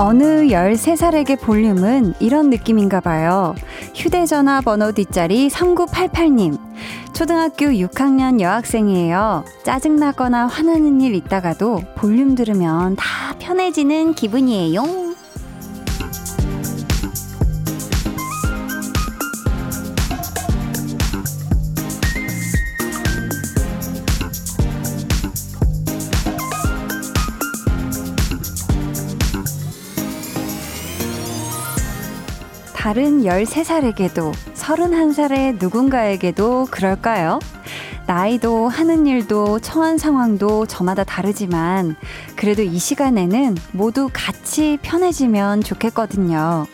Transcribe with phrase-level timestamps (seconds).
[0.00, 3.56] 어느 13살에게 볼륨은 이런 느낌인가 봐요.
[3.96, 6.56] 휴대전화 번호 뒷자리 3988님.
[7.12, 9.44] 초등학교 6학년 여학생이에요.
[9.64, 15.07] 짜증나거나 화나는 일 있다가도 볼륨 들으면 다 편해지는 기분이에요.
[32.88, 37.38] 다른 13살에게도 31살의 누군가에게도 그럴까요?
[38.06, 41.96] 나이도 하는 일도 처한 상황도 저마다 다르지만
[42.34, 46.64] 그래도 이 시간에는 모두 같이 편해지면 좋겠거든요.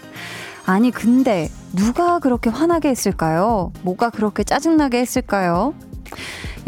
[0.66, 3.72] 아니, 근데 누가 그렇게 화나게 했을까요?
[3.82, 5.74] 뭐가 그렇게 짜증나게 했을까요?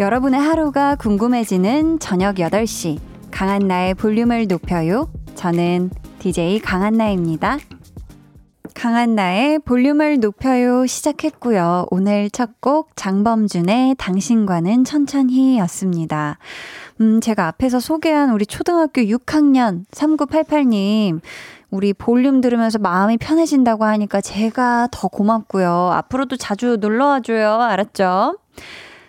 [0.00, 2.98] 여러분의 하루가 궁금해지는 저녁 8시.
[3.31, 5.08] 강한나의 볼륨을 높여요.
[5.36, 7.58] 저는 DJ 강한나입니다.
[8.75, 11.86] 강한 나의 볼륨을 높여요 시작했고요.
[11.91, 16.39] 오늘 첫 곡 장범준의 당신과는 천천히 였습니다.
[17.00, 21.20] 음, 제가 앞에서 소개한 우리 초등학교 6학년 3988님.
[21.70, 25.91] 우리 볼륨 들으면서 마음이 편해진다고 하니까 제가 더 고맙고요.
[25.92, 27.61] 앞으로도 자주 놀러와줘요.
[27.61, 28.39] 알았죠?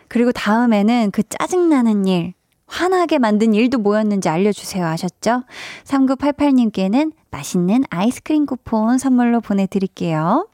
[0.07, 2.33] 그리고 다음에는 그 짜증나는 일,
[2.67, 4.85] 화나게 만든 일도 뭐였는지 알려주세요.
[4.85, 5.43] 아셨죠?
[5.85, 10.47] 3988님께는 맛있는 아이스크림 쿠폰 선물로 보내드릴게요.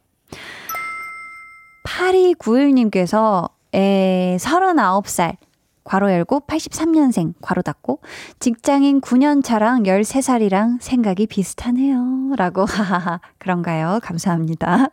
[1.86, 5.38] 8291님께서 에, 39살,
[5.84, 8.00] 괄호 열고 83년생, 괄호 닫고,
[8.40, 12.36] 직장인 9년 차랑 13살이랑 생각이 비슷하네요.
[12.38, 13.20] 라고, 하하하.
[13.38, 14.00] 그런가요?
[14.02, 14.90] 감사합니다.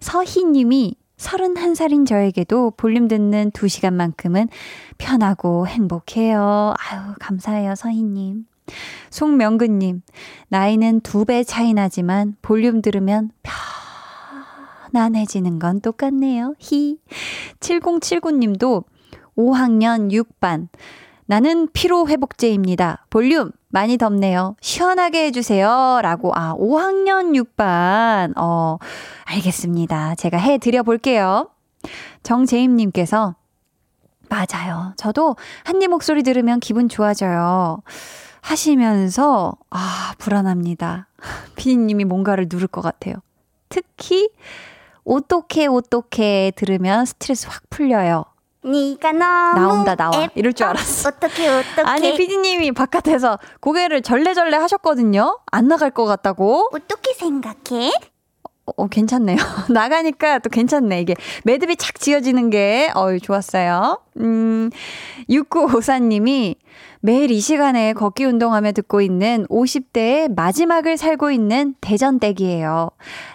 [0.00, 4.48] 서희 님이 31살인 저에게도 볼륨 듣는 2시간만큼은
[4.98, 6.74] 편하고 행복해요.
[6.78, 8.46] 아유, 감사해요, 서희 님.
[9.10, 10.02] 송명근님,
[10.48, 13.30] 나이는 두 배 차이 나지만 볼륨 들으면
[14.92, 16.54] 편안해지는 건 똑같네요.
[16.58, 16.98] 히.
[17.60, 18.84] 7079님도
[19.36, 20.68] 5학년 6반.
[21.26, 23.04] 나는 피로회복제입니다.
[23.10, 24.56] 볼륨 많이 덥네요.
[24.62, 26.00] 시원하게 해주세요.
[26.02, 28.32] 라고, 아, 5학년 6반.
[28.38, 28.78] 어,
[29.24, 30.14] 알겠습니다.
[30.14, 31.50] 제가 해드려 볼게요.
[32.22, 33.34] 정재임님께서,
[34.30, 34.94] 맞아요.
[34.96, 37.82] 저도 한님 목소리 들으면 기분 좋아져요.
[38.50, 41.08] 하시면서, 아, 불안합니다.
[41.56, 43.16] 피디님이 뭔가를 누를 것 같아요.
[43.68, 44.30] 특히,
[45.04, 48.24] 어떻게, 어떻게 들으면 스트레스 확 풀려요.
[48.64, 50.32] 네가 너무 나온다 나와 예뻐.
[50.34, 51.10] 이럴 줄 알았어.
[51.10, 55.38] 어떻게 어떻게 아니 피디님이 바깥에서 고개를 절레절레 하셨거든요.
[55.46, 56.68] 안 나갈 것 같다고.
[56.72, 57.92] 어떻게 생각해?
[58.42, 59.36] 어, 어 괜찮네요.
[59.70, 61.00] 나가니까 또 괜찮네.
[61.00, 61.14] 이게
[61.44, 64.00] 매듭이 착 지어지는 게 어유 좋았어요.
[64.18, 64.70] 음
[65.30, 66.56] 6954님이
[67.00, 72.90] 매일 이 시간에 걷기 운동하며 듣고 있는 50대의 마지막을 살고 있는 대전댁이에요.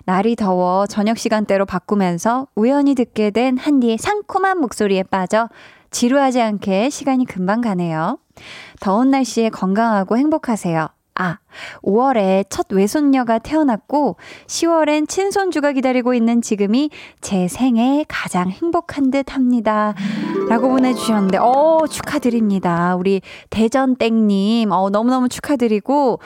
[0.05, 5.47] 날이 더워 저녁 시간대로 바꾸면서 우연히 듣게 된 한디의 상콤한 목소리에 빠져
[5.91, 8.19] 지루하지 않게 시간이 금방 가네요.
[8.81, 10.89] 더운 날씨에 건강하고 행복하세요.
[11.15, 11.37] 아,
[11.83, 16.89] 5월에 첫 외손녀가 태어났고 10월엔 친손주가 기다리고 있는 지금이
[17.21, 19.93] 제 생애 가장 행복한 듯 합니다.
[20.49, 22.95] 라고 보내주셨는데, 어, 축하드립니다.
[22.95, 26.19] 우리 대전땡님, 어, 너무너무 축하드리고,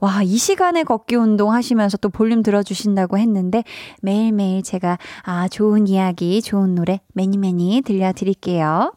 [0.00, 3.64] 와, 이 시간에 걷기 운동 하시면서 또 볼륨 들어주신다고 했는데,
[4.02, 8.92] 매일매일 제가, 아, 좋은 이야기, 좋은 노래, 매니매니 들려드릴게요.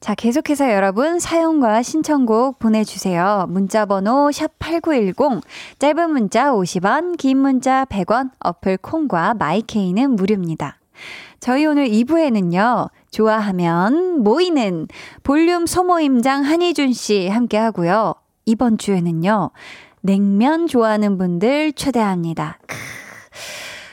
[0.00, 3.46] 자, 계속해서 여러분 사연과 신청곡 보내주세요.
[3.48, 5.42] 문자번호 샵8910,
[5.78, 10.78] 짧은 문자 50원, 긴 문자 100원, 어플 콩과 마이케이는 무료입니다.
[11.40, 14.88] 저희 오늘 2부에는요, 좋아하면 모이는
[15.22, 18.14] 볼륨 소모임장 한희준 씨 함께 하고요.
[18.44, 19.50] 이번 주에는요,
[20.02, 22.58] 냉면 좋아하는 분들 초대합니다.
[22.66, 22.99] 크.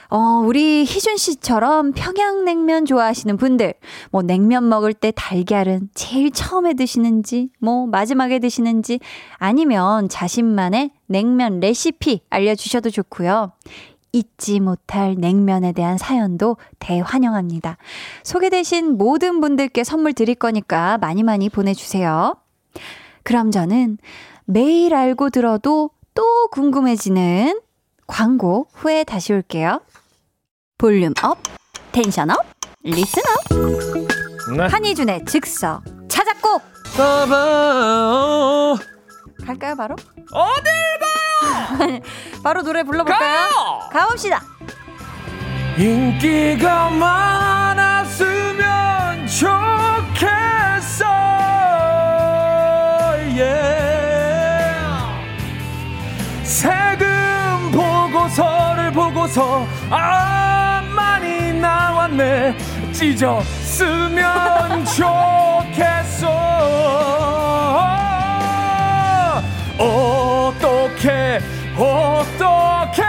[0.10, 3.74] 어, 우리 희준 씨처럼 평양냉면 좋아하시는 분들,
[4.12, 9.00] 뭐 냉면 먹을 때 달걀은 제일 처음에 드시는지, 뭐 마지막에 드시는지,
[9.36, 13.52] 아니면 자신만의 냉면 레시피 알려주셔도 좋고요.
[14.14, 17.78] 잊지 못할 냉면에 대한 사연도 대환영합니다.
[18.24, 22.36] 소개되신 모든 분들께 선물 드릴 거니까 많이 많이 보내주세요.
[23.24, 23.98] 그럼 저는
[24.46, 27.60] 매일 알고 들어도 또 궁금해지는
[28.08, 29.82] 광고 후에 다시 올게요.
[30.80, 31.40] volume up,
[31.92, 32.38] tension up,
[32.84, 33.40] listen up.
[34.56, 34.68] 네.
[34.68, 36.62] 한희준의 즉석 찾아꼭.
[36.96, 38.78] 가봐요.
[39.44, 39.96] 갈까요 바로?
[40.32, 42.00] 어딜 가요?
[42.44, 43.50] 바로 노래 불러볼까요?
[43.50, 43.80] 가요!
[43.92, 44.44] 가봅시다.
[45.80, 48.16] 인기가 많았으면
[49.26, 51.06] 좋겠어.
[53.36, 54.68] yeah.
[58.98, 62.58] 벌어서 아 많이 나왔네.
[62.92, 64.26] 찢었으면
[64.98, 66.28] 좋겠어.
[69.78, 71.40] 어떻게
[71.78, 73.04] 어떻게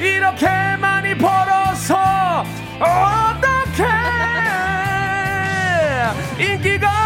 [0.00, 0.46] 이렇게
[0.80, 2.44] 많이 벌어서
[2.80, 3.84] 어떻게
[6.44, 7.01] 인기가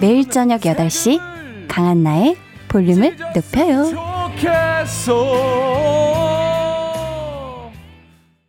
[0.00, 1.20] 매일 저녁 8시
[1.68, 2.36] 강한나의
[2.68, 3.84] 볼륨을 높여요.
[4.38, 5.26] 좋겠어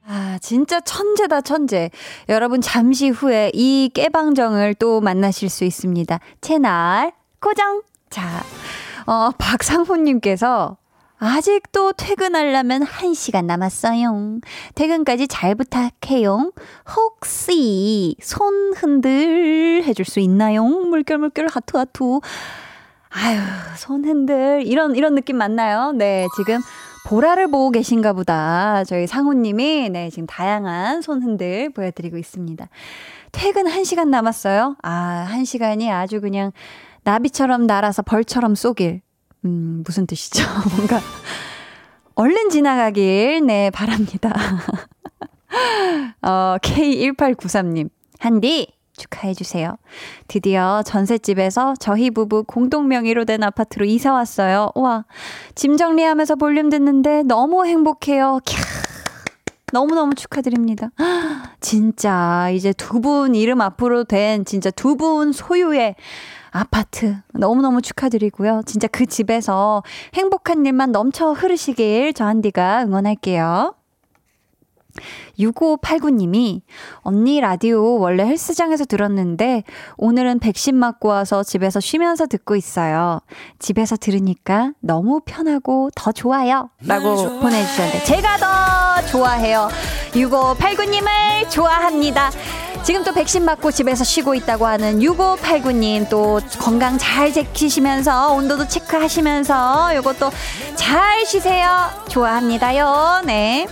[0.07, 1.89] 아, 진짜 천재다, 천재.
[2.29, 6.19] 여러분, 잠시 후에 이 깨방정을 또 만나실 수 있습니다.
[6.41, 7.11] 채널
[7.41, 7.81] 고정!
[8.09, 8.43] 자,
[9.05, 10.77] 어, 박상훈님께서
[11.23, 14.39] 아직도 퇴근하려면 1시간 남았어요.
[14.73, 16.51] 퇴근까지 잘 부탁해요.
[16.95, 20.65] 혹시 손 흔들 해줄 수 있나요?
[20.65, 22.19] 물결, 물결, 하트, 하트.
[23.11, 23.39] 아유,
[23.77, 24.63] 손 흔들.
[24.65, 25.91] 이런, 이런 느낌 맞나요?
[25.91, 26.59] 네, 지금
[27.07, 28.83] 보라를 보고 계신가 보다.
[28.83, 32.67] 저희 상우님이, 네, 지금 다양한 손 흔들 보여드리고 있습니다.
[33.31, 34.75] 퇴근 1시간 남았어요.
[34.81, 36.51] 아, 1시간이 아주 그냥
[37.03, 39.01] 나비처럼 날아서 벌처럼 쏘길.
[39.45, 40.43] 음, 무슨 뜻이죠?
[40.75, 40.99] 뭔가,
[42.15, 44.33] 얼른 지나가길, 네, 바랍니다.
[46.21, 47.89] 어, K1893님.
[48.19, 49.77] 한디, 축하해주세요.
[50.27, 54.69] 드디어 전셋집에서 저희 부부 공동 명의로 된 아파트로 이사 왔어요.
[54.75, 55.05] 와,
[55.55, 58.39] 짐 정리하면서 볼륨 듣는데 너무 행복해요.
[58.45, 58.91] 캬.
[59.73, 60.89] 너무너무 축하드립니다.
[61.61, 65.95] 진짜, 이제 두 분 이름 앞으로 된 진짜 두 분 소유의
[66.51, 67.17] 아파트.
[67.33, 68.61] 너무너무 축하드리고요.
[68.65, 69.83] 진짜 그 집에서
[70.13, 73.75] 행복한 일만 넘쳐 흐르시길 저 한디가 응원할게요.
[75.39, 76.61] 6589님이
[76.97, 79.63] 언니 라디오 원래 헬스장에서 들었는데
[79.97, 83.21] 오늘은 백신 맞고 와서 집에서 쉬면서 듣고 있어요.
[83.59, 86.69] 집에서 들으니까 너무 편하고 더 좋아요.
[86.85, 89.69] 라고 보내주셨는데 제가 더 좋아해요.
[90.11, 92.31] 6589님을 좋아합니다.
[92.83, 99.95] 지금 또 백신 맞고 집에서 쉬고 있다고 하는 6589님 또 건강 잘 지키시면서 온도도 체크하시면서
[99.97, 100.31] 요것도
[100.75, 101.89] 잘 쉬세요.
[102.09, 103.21] 좋아합니다요.
[103.25, 103.67] 네.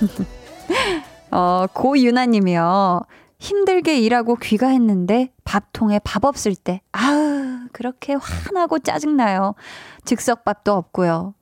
[1.30, 3.02] 어, 고유나 님이요.
[3.38, 9.54] 힘들게 일하고 귀가했는데 밥통에 밥 없을 때, 아우, 그렇게 화나고 짜증나요.
[10.04, 11.34] 즉석밥도 없고요.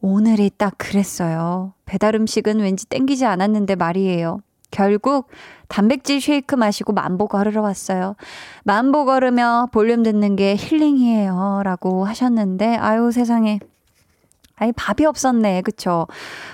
[0.00, 1.72] 오늘이 딱 그랬어요.
[1.86, 4.40] 배달 음식은 왠지 땡기지 않았는데 말이에요.
[4.70, 5.28] 결국
[5.68, 8.16] 단백질 쉐이크 마시고 만보 걸으러 왔어요.
[8.64, 11.62] 만보 걸으며 볼륨 듣는 게 힐링이에요.
[11.64, 13.60] 라고 하셨는데, 아유, 세상에.
[14.56, 15.62] 아니, 밥이 없었네.
[15.62, 16.06] 그쵸?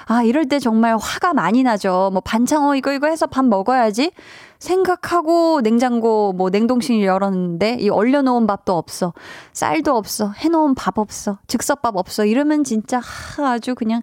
[0.06, 2.10] 아, 이럴 때 정말 화가 많이 나죠.
[2.12, 4.12] 뭐, 반창, 어, 이거, 이거 해서 밥 먹어야지?
[4.58, 9.14] 생각하고 냉장고, 뭐, 냉동실 열었는데, 이 얼려놓은 밥도 없어.
[9.52, 10.32] 쌀도 없어.
[10.36, 11.38] 해놓은 밥 없어.
[11.46, 12.26] 즉석밥 없어.
[12.26, 14.02] 이러면 진짜, 하, 아주 그냥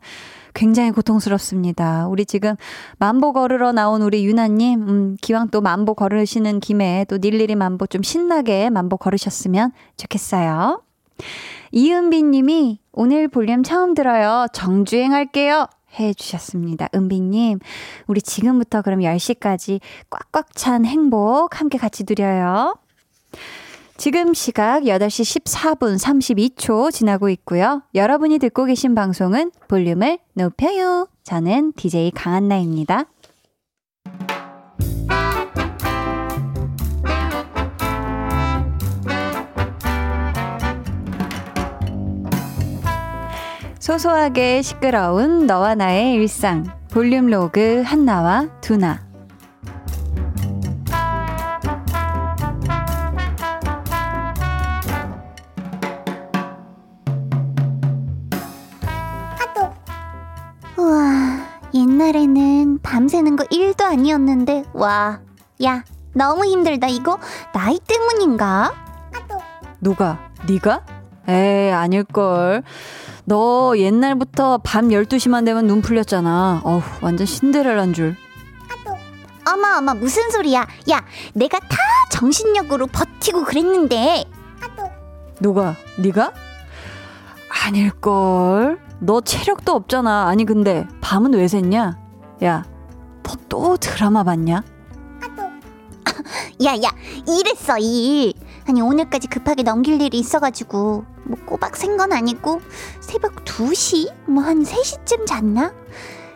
[0.53, 2.07] 굉장히 고통스럽습니다.
[2.07, 2.55] 우리 지금
[2.97, 8.03] 만보 걸으러 나온 우리 유나님, 음, 기왕 또 만보 걸으시는 김에 또 일일이 만보 좀
[8.03, 10.81] 신나게 만보 걸으셨으면 좋겠어요.
[11.71, 14.47] 이은비 님이 오늘 볼륨 처음 들어요.
[14.53, 15.67] 정주행 할게요.
[15.99, 16.87] 해 주셨습니다.
[16.95, 17.59] 은비님,
[18.07, 22.75] 우리 지금부터 그럼 10시까지 꽉꽉 찬 행복 함께 같이 누려요.
[24.01, 27.83] 지금 시각 8시 14분 32초 지나고 있고요.
[27.93, 31.07] 여러분이 듣고 계신 방송은 볼륨을 높여요.
[31.23, 33.05] 저는 DJ 강한나입니다.
[43.77, 46.63] 소소하게 시끄러운 너와 나의 일상.
[46.89, 49.10] 볼륨 로그 한나와 두나.
[62.01, 65.19] 옛날에는 밤새는 거 1도 아니었는데, 와,
[65.63, 66.87] 야, 너무 힘들다.
[66.87, 67.19] 이거
[67.53, 68.73] 나이 때문인가?
[69.79, 70.19] 누가?
[70.47, 70.83] 네가?
[71.27, 72.63] 에이, 아닐걸.
[73.25, 76.61] 너 옛날부터 밤 12시만 되면 눈 풀렸잖아.
[76.63, 78.15] 어우, 완전 신데렐라인 줄.
[79.47, 80.67] 어머, 어머, 무슨 소리야?
[80.89, 81.77] 야, 내가 다
[82.11, 84.25] 정신력으로 버티고 그랬는데.
[85.39, 85.75] 누가?
[85.99, 86.33] 네가?
[87.65, 88.90] 아닐걸.
[89.03, 90.27] 너 체력도 없잖아.
[90.27, 91.97] 아니 근데 밤은 왜 샜냐?
[92.43, 92.63] 야,
[93.23, 94.63] 너 또 드라마 봤냐?
[96.63, 96.89] 야, 야,
[97.27, 98.33] 이랬어, 일.
[98.69, 102.61] 아니, 오늘까지 급하게 넘길 일이 있어가지고, 뭐 꼬박 샌건 아니고,
[103.01, 104.11] 새벽 2시?
[104.27, 105.73] 뭐 한 3시쯤 잤나?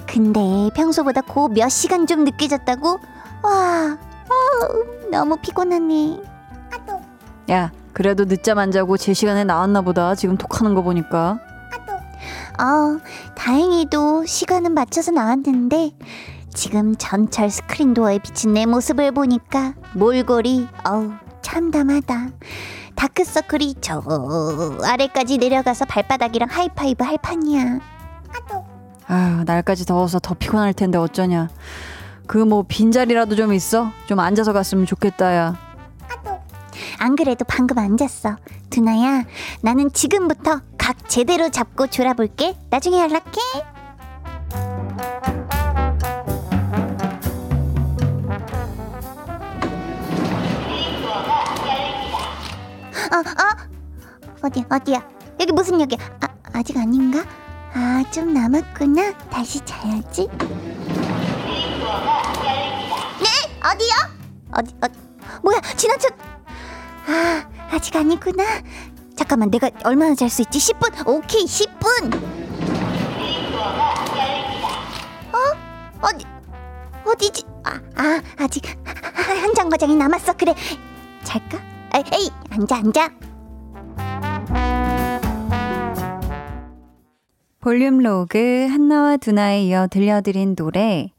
[0.07, 2.99] 근데 평소보다 고 몇 시간 좀 늦게 잤다고?
[3.43, 6.19] 와, 어, 너무 피곤하네.
[7.51, 10.15] 야, 그래도 늦잠 안 자고 제 시간에 나왔나 보다.
[10.15, 11.39] 지금 톡하는 거 보니까.
[12.59, 12.99] 어,
[13.35, 15.91] 다행히도 시간은 맞춰서 나왔는데
[16.53, 22.29] 지금 전철 스크린 도어에 비친 내 모습을 보니까 몰골이 어우 참담하다.
[22.95, 24.01] 다크서클이 저
[24.83, 27.79] 아래까지 내려가서 발바닥이랑 하이파이브 할 판이야.
[29.07, 31.49] 아유, 날까지 더워서 더 피곤할 텐데 어쩌냐.
[32.25, 33.91] 그 뭐 빈자리라도 좀 있어?
[34.07, 35.55] 좀 앉아서 갔으면 좋겠다, 야.
[36.97, 38.35] 안 그래도 방금 앉았어.
[38.71, 39.23] 두나야,
[39.61, 42.55] 나는 지금부터 각 제대로 잡고 졸아볼게.
[42.69, 43.41] 나중에 연락해.
[53.09, 54.43] 어, 어?
[54.43, 55.09] 어디야, 어디야?
[55.39, 55.97] 여기 무슨 역이야?
[56.21, 57.25] 아, 아직 아닌가?
[57.73, 59.17] 아, 좀 남았구나.
[59.31, 60.27] 다시 자야지.
[63.17, 63.27] 네?
[63.59, 63.95] 어디요?
[64.53, 64.87] 어디, 어,
[65.41, 66.15] 뭐야, 지나쳤.
[67.07, 68.43] 아, 아직 아니구나.
[69.15, 70.59] 잠깐만, 내가 얼마나 잘 수 있지?
[70.59, 71.07] 10분?
[71.07, 72.15] 오케이, 10분!
[75.31, 76.07] 어?
[76.07, 76.25] 어디,
[77.05, 77.43] 어디지?
[77.63, 80.33] 아, 아 아직 한 정거장이 남았어.
[80.33, 80.53] 그래,
[81.23, 81.59] 잘까?
[81.95, 83.09] 에이, 에이, 앉아, 앉아.
[87.61, 91.11] 볼륨 로그 한나와 두나에 이어 들려드린 노래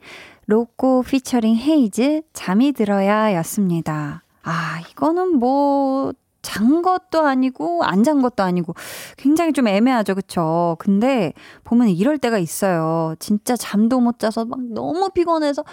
[0.47, 4.23] 로꼬 피처링 헤이즈 잠이 들어야 였습니다.
[4.45, 6.13] 아 이거는 뭐
[6.47, 8.75] 잔 것도 아니고 안 잔 것도 아니고
[9.17, 10.15] 굉장히 좀 애매하죠.
[10.15, 10.77] 그쵸?
[10.79, 11.33] 근데
[11.65, 13.15] 보면 이럴 때가 있어요.
[13.19, 15.65] 진짜 잠도 못 자서 막 너무 피곤해서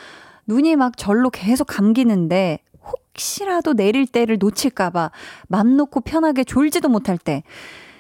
[0.47, 5.11] 눈이 막 절로 계속 감기는데 혹시라도 내릴 때를 놓칠까봐
[5.47, 7.43] 맘 놓고 편하게 졸지도 못할 때.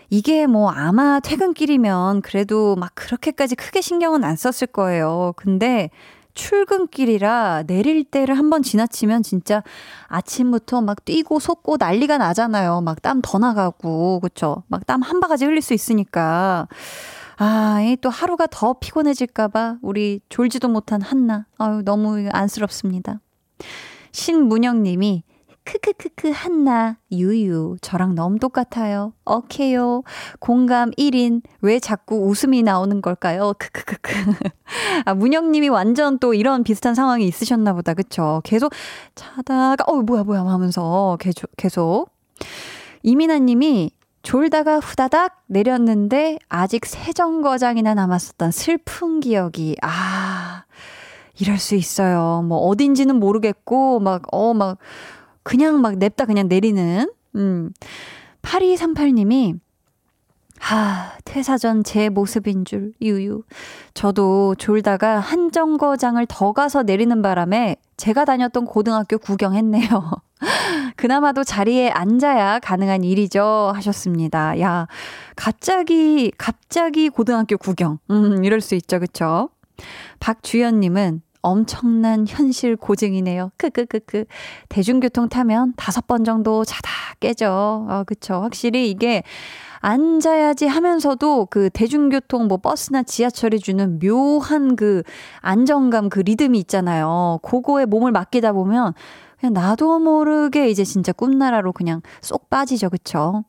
[0.09, 5.33] 이게 뭐 아마 퇴근길이면 그래도 막 그렇게까지 크게 신경은 안 썼을 거예요.
[5.35, 5.89] 근데
[6.33, 9.63] 출근길이라 내릴 때를 한번 지나치면 진짜
[10.07, 12.81] 아침부터 막 뛰고 솟고 난리가 나잖아요.
[12.81, 14.63] 막 땀 더 나가고, 그쵸?
[14.67, 16.67] 막 땀 한 바가지 흘릴 수 있으니까.
[17.37, 21.45] 아, 이 또 하루가 더 피곤해질까봐 우리 졸지도 못한 한나.
[21.57, 23.19] 아유, 너무 안쓰럽습니다.
[24.11, 25.23] 신문영 님이
[25.65, 29.13] 크크크크 한나 유유 저랑 너무 똑같아요.
[29.25, 30.03] 오케이요.
[30.39, 33.53] 공감 1인 왜 자꾸 웃음이 나오는 걸까요?
[33.57, 34.13] 크크크크.
[35.05, 37.93] 아 문영 님이 완전 또 이런 비슷한 상황이 있으셨나 보다.
[37.93, 38.41] 그쵸?
[38.43, 38.73] 계속
[39.15, 42.09] 자다가 어 뭐야 뭐야 하면서 계속 계속
[43.03, 43.91] 이민아 님이
[44.23, 50.63] 졸다가 후다닥 내렸는데 아직 세 정거장이나 남았었던 슬픈 기억이 아
[51.39, 52.43] 이럴 수 있어요.
[52.47, 54.77] 뭐 어딘지는 모르겠고 막 어, 막
[55.43, 57.71] 그냥 막 냅다 그냥 내리는 음.
[58.41, 59.59] 8238님이
[60.59, 63.43] 하, 퇴사 전 제 모습인 줄, 유유.
[63.93, 69.87] 저도 졸다가 한 정거장을 더 가서 내리는 바람에 제가 다녔던 고등학교 구경했네요.
[70.95, 73.73] 그나마도 자리에 앉아야 가능한 일이죠.
[73.75, 74.59] 하셨습니다.
[74.61, 74.87] 야,
[75.35, 77.99] 갑자기, 갑자기 고등학교 구경.
[78.09, 78.99] 음, 이럴 수 있죠.
[78.99, 79.49] 그쵸?
[80.21, 83.51] 박주연님은 엄청난 현실 고증이네요.
[83.57, 84.25] 크크크크.
[84.69, 87.85] 대중교통 타면 다섯 번 정도 자다 깨져.
[87.89, 88.35] 아, 그쵸.
[88.35, 89.23] 확실히 이게
[89.81, 95.03] 앉아야지 하면서도 그 대중교통 뭐 버스나 지하철이 주는 묘한 그
[95.41, 97.39] 안정감 그 리듬이 있잖아요.
[97.43, 98.93] 그거에 몸을 맡기다 보면
[99.37, 102.89] 그냥 나도 모르게 이제 진짜 꿈나라로 그냥 쏙 빠지죠.
[102.89, 103.43] 그쵸?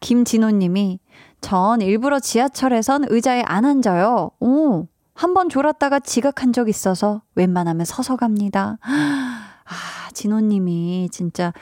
[0.00, 0.98] 김진호 님이
[1.40, 4.32] 전 일부러 지하철에선 의자에 안 앉아요.
[4.40, 8.78] 오, 한 번 졸았다가 지각한 적 있어서 웬만하면 서서 갑니다.
[8.82, 11.52] 아, 진호님이 진짜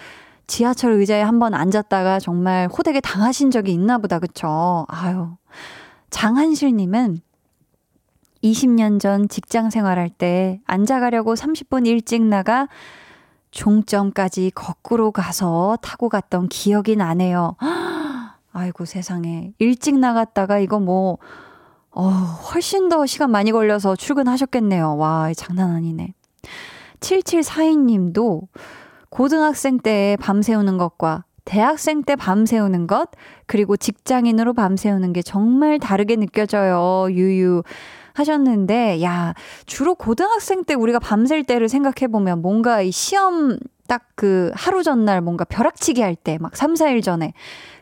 [0.47, 4.87] 지하철 의자에 한 번 앉았다가 정말 호되게 당하신 적이 있나 보다, 그쵸?
[4.89, 5.37] 아유.
[6.11, 7.21] 장한실님은
[8.43, 12.69] 20년 전 직장 생활할 때 앉아가려고 30분 일찍 나가
[13.51, 17.57] 종점까지 거꾸로 가서 타고 갔던 기억이 나네요.
[18.53, 19.53] 아이고 세상에.
[19.59, 21.19] 일찍 나갔다가 이거 뭐,
[21.93, 24.97] 어, 훨씬 더 시간 많이 걸려서 출근하셨겠네요.
[24.97, 26.15] 와, 장난 아니네.
[27.01, 28.47] 7742님도
[29.09, 33.11] 고등학생 때 밤새우는 것과 대학생 때 밤새우는 것,
[33.47, 37.09] 그리고 직장인으로 밤새우는 게 정말 다르게 느껴져요.
[37.11, 37.63] 유유.
[38.13, 39.35] 하셨는데, 야,
[39.67, 45.45] 주로 고등학생 때 우리가 밤샐 때를 생각해보면 뭔가 이 시험 딱 그 하루 전날 뭔가
[45.45, 47.33] 벼락치기 할 때, 막 3, 4일 전에,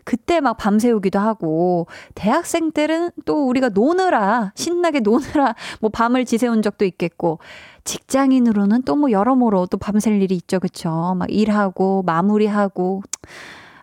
[0.09, 6.87] 그때 막 밤새우기도 하고, 대학생 때는 또 우리가 노느라, 신나게 노느라 뭐 밤을 지새운 적도
[6.87, 7.41] 있겠고,
[7.85, 10.61] 직장인으로는 또 뭐 여러모로 또 밤샐 일이 있죠.
[10.61, 11.15] 그쵸?
[11.19, 13.03] 막 일하고, 마무리하고.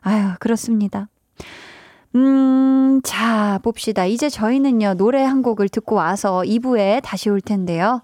[0.01, 1.09] 아유, 그렇습니다.
[2.15, 4.07] 음, 자, 봅시다.
[4.07, 8.01] 이제 저희는요, 노래 한 곡을 듣고 와서 2부에 다시 올 텐데요.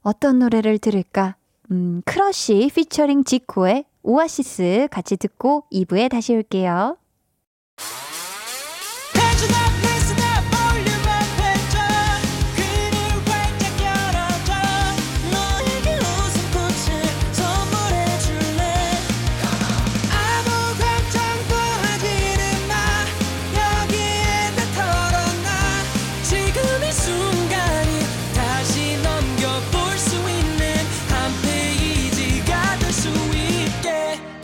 [0.00, 1.36] 어떤 노래를 들을까?
[1.70, 6.96] 음, 크러쉬 피처링 지코의 오아시스 같이 듣고 2부에 다시 올게요.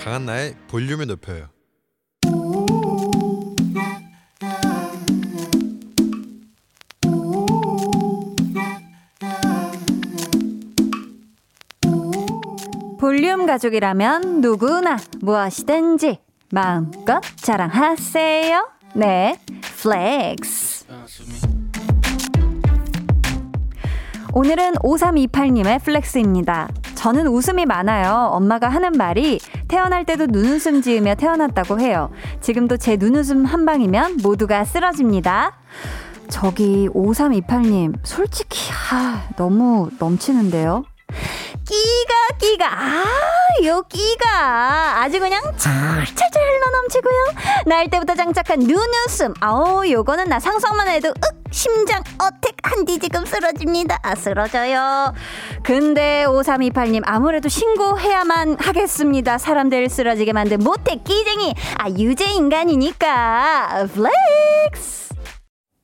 [0.08, 1.57] 강한나의 볼륨을 높여요.
[13.18, 16.18] 볼륨 가족이라면 누구나 무엇이든지
[16.52, 18.68] 마음껏 자랑하세요.
[18.94, 19.40] 네,
[19.82, 20.86] flex.
[24.32, 26.68] 오늘은 5328님의 flex입니다.
[26.94, 28.28] 저는 웃음이 많아요.
[28.30, 32.10] 엄마가 하는 말이 태어날 때도 눈웃음 지으며 태어났다고 해요.
[32.40, 35.58] 지금도 제 눈웃음 한 방이면 모두가 쓰러집니다.
[36.28, 40.84] 저기 5328님, 솔직히 아, 너무 넘치는데요.
[41.68, 42.66] 끼가 끼가.
[43.60, 45.02] 아요 끼가.
[45.02, 47.24] 아주 그냥 철철철 흘러 넘치고요.
[47.66, 51.14] 날 때부터 장착한 눈웃음 아우 요거는 나 상상만 해도 윽
[51.50, 53.98] 심장 어택 한디 지금 쓰러집니다.
[54.02, 55.12] 아 쓰러져요.
[55.62, 59.36] 근데 5328님 아무래도 신고해야만 하겠습니다.
[59.36, 61.54] 사람들 쓰러지게 만든 모태 끼쟁이.
[61.76, 63.88] 아 유죄 인간이니까.
[63.94, 65.08] flex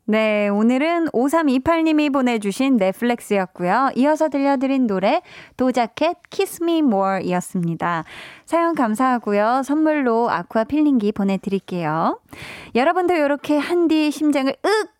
[0.06, 3.92] 네, 오늘은 5328님이 보내주신 flex였고요.
[3.96, 5.22] 이어서 들려드린 노래
[5.56, 8.04] Doja Cat Kiss Me More 이었습니다.
[8.44, 9.62] 사연 감사하고요.
[9.64, 12.20] 선물로 아쿠아 필링기 보내드릴게요.
[12.74, 14.94] 여러분도 이렇게 한디 심장을 윽!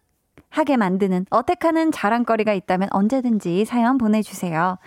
[0.48, 4.78] 하게 만드는 어택하는 자랑거리가 있다면 언제든지 사연 보내주세요.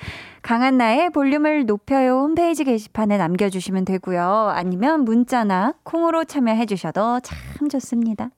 [0.41, 4.51] 강한 나의 볼륨을 높여요 홈페이지 게시판에 남겨주시면 되고요.
[4.55, 8.29] 아니면 문자나 콩으로 참여해주셔도 참 좋습니다.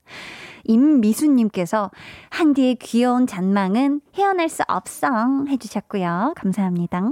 [0.70, 1.90] 임미수님께서
[2.30, 5.08] 한디의 귀여운 잔망은 헤어날 수 없어
[5.48, 6.34] 해주셨고요.
[6.36, 7.10] 감사합니다.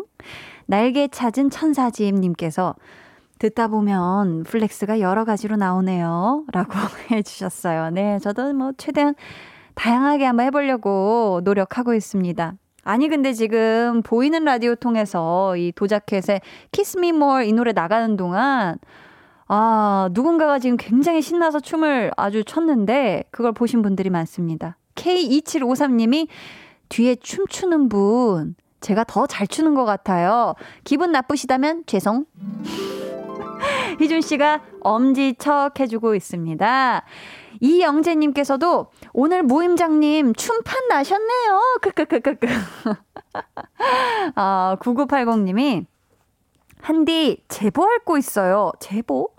[0.66, 2.76] 날개 찾은 천사지임님께서
[3.38, 6.44] 듣다 보면 flex가 여러 가지로 나오네요.
[6.52, 6.72] 라고
[7.10, 7.90] 해주셨어요.
[7.90, 9.14] 네, 저도 뭐 최대한
[9.74, 12.54] 다양하게 한번 해보려고 노력하고 있습니다.
[12.84, 16.40] 아니, 근데 지금 보이는 라디오 통해서 이 Doja Cat의
[16.72, 17.10] Kiss Me
[17.48, 18.78] 이 노래 나가는 동안
[19.48, 24.76] 아, 누군가가 지금 굉장히 신나서 춤을 아주 췄는데 그걸 보신 분들이 많습니다.
[24.94, 26.28] K2753님이
[26.88, 30.54] 뒤에 춤추는 분 제가 더 잘 추는 것 같아요.
[30.84, 32.26] 기분 나쁘시다면 죄송.
[34.00, 37.02] 희준 씨가 엄지척 해주고 있습니다.
[37.60, 41.78] 이영재님께서도 오늘 모임장님 춤판 나셨네요.
[41.80, 42.46] 크크크크크.
[44.36, 45.86] 아, 9980님이
[46.80, 48.72] 한디 제보할 거 있어요.
[48.80, 49.30] 제보?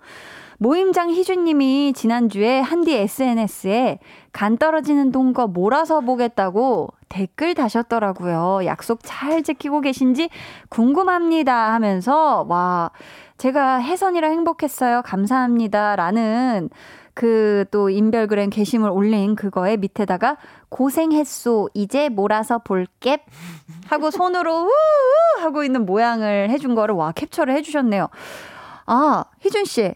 [0.62, 4.00] 모임장 희준님이 지난주에 한디 SNS에
[4.34, 8.66] 간 떨어지는 동거 몰아서 보겠다고 댓글 다셨더라고요.
[8.66, 10.30] 약속 잘 지키고 계신지
[10.68, 12.92] 궁금합니다 하면서, 와,
[13.38, 15.02] 제가 혜선이라 행복했어요.
[15.04, 15.96] 감사합니다.
[15.96, 16.70] 라는
[17.14, 20.38] 그 또 인별그램 게시물 올린 그거에 밑에다가
[20.70, 21.70] 고생했소.
[21.74, 23.24] 이제 몰아서 볼게.
[23.88, 28.08] 하고 손으로 우우 하고 있는 모양을 해준 거를 와, 캡처를 해주셨네요.
[28.86, 29.94] 아, 희준 씨.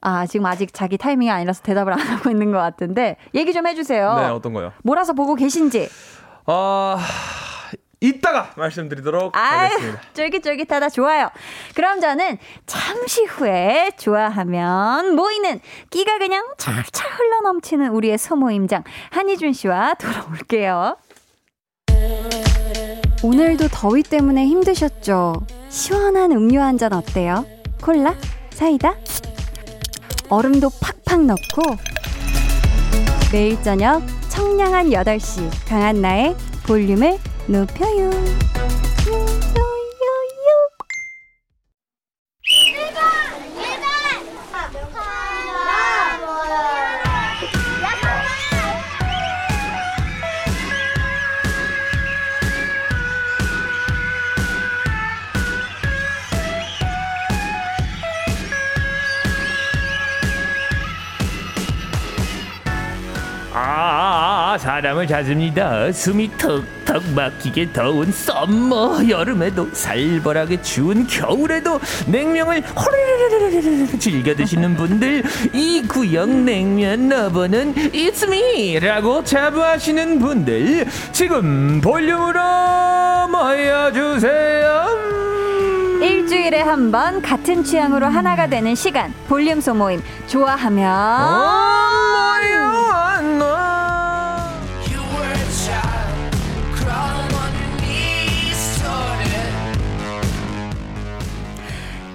[0.00, 4.14] 아, 지금 아직 자기 타이밍이 아니라서 대답을 안 하고 있는 것 같은데, 얘기 좀 해주세요.
[4.16, 4.72] 네, 어떤 거요?
[4.82, 5.88] 몰아서 보고 계신지.
[6.46, 6.98] 아,
[8.08, 10.00] 이따가 말씀드리도록 아유, 하겠습니다.
[10.14, 10.88] 쫄깃쫄깃하다.
[10.90, 11.30] 좋아요.
[11.74, 20.96] 그럼 저는 잠시 후에 좋아하면 모이는 끼가 그냥 char찰 흘러넘치는 우리의 소모임장 한희준 씨와 돌아올게요.
[23.22, 25.46] 오늘도 더위 때문에 힘드셨죠?
[25.70, 27.46] 시원한 음료 한 잔 어때요?
[27.82, 28.14] 콜라?
[28.50, 28.94] 사이다?
[30.28, 30.68] 얼음도
[31.06, 31.76] 팍팍 넣고
[33.32, 36.36] 매일 저녁 청량한 8시 강한나의
[36.66, 38.10] 볼륨을 높여요.
[63.56, 65.92] 아, 아, 아, 사람을 찾습니다.
[65.92, 75.24] 숨이 턱 턱 막히게 더운 summer 여름에도 살벌하게 추운 겨울에도 냉면을 호르르르르르 즐겨 드시는 분들
[75.52, 82.38] 이 구역 냉면 lover는 It's me라고 자부하시는 분들 지금 볼륨으로
[83.28, 84.84] 모여주세요.
[86.00, 91.73] 일주일에 한 번 같은 취향으로 하나가 되는 시간 볼륨 소모임 좋아하면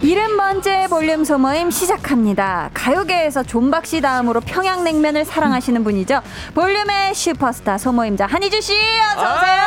[0.09, 2.71] 이름 번째 볼륨 소모임 시작합니다.
[2.73, 6.21] 가요계에서 존박씨 다음으로 평양냉면을 사랑하시는 분이죠.
[6.55, 9.59] 볼륨의 슈퍼스타 소모임자 한희주 씨 어서 오세요.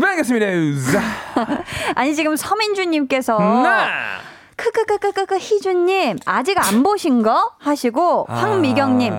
[0.00, 0.46] 반갑습니다.
[1.96, 3.68] 아니 지금 서민주님께서 네.
[4.54, 8.34] 크크크크크크 희주님 아직 안 보신 거 하시고 아.
[8.34, 9.12] 황미경님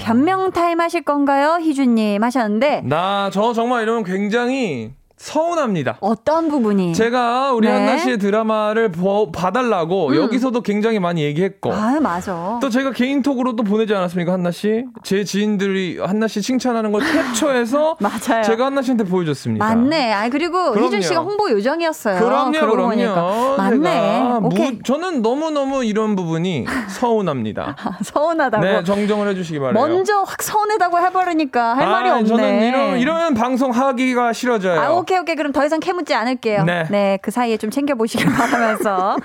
[0.00, 5.98] 변명 타임 하실 건가요 희주님 하셨는데 나 저 정말 이러면 굉장히 서운합니다.
[6.00, 7.74] 어떤 부분이 제가 우리 네.
[7.74, 13.62] 한나 씨의 드라마를 보- 봐달라고 여기서도 굉장히 많이 얘기했고 아 맞아 또 제가 개인톡으로 또
[13.64, 14.84] 보내지 않았습니까 한나 씨?
[15.02, 18.42] 제 지인들이 한나 씨 칭찬하는 걸 캡처해서 맞아요.
[18.44, 19.64] 제가 한나 씨한테 보여줬습니다.
[19.64, 20.86] 맞네 아 그리고 그럼요.
[20.86, 22.88] 희준 씨가 홍보 요정이었어요 그럼요, 그럼요.
[22.88, 23.54] 보니까.
[23.58, 27.76] 맞네 오케이 무- 저는 너무 너무 이런 부분이 서운합니다.
[28.04, 29.74] 서운하다고 네, 정정을 해주시기 바래요.
[29.74, 34.80] 먼저 확 서운하다고 해버리니까 할 말이 아, 없네 저는 이런 이러면 방송 하기가 싫어져요.
[34.80, 35.36] 아, 오케이, 오케이.
[35.36, 36.64] 그럼 더 이상 캐묻지 않을게요.
[36.64, 37.18] 네.
[37.22, 39.16] 그 사이에 좀 챙겨보시길 바라면서.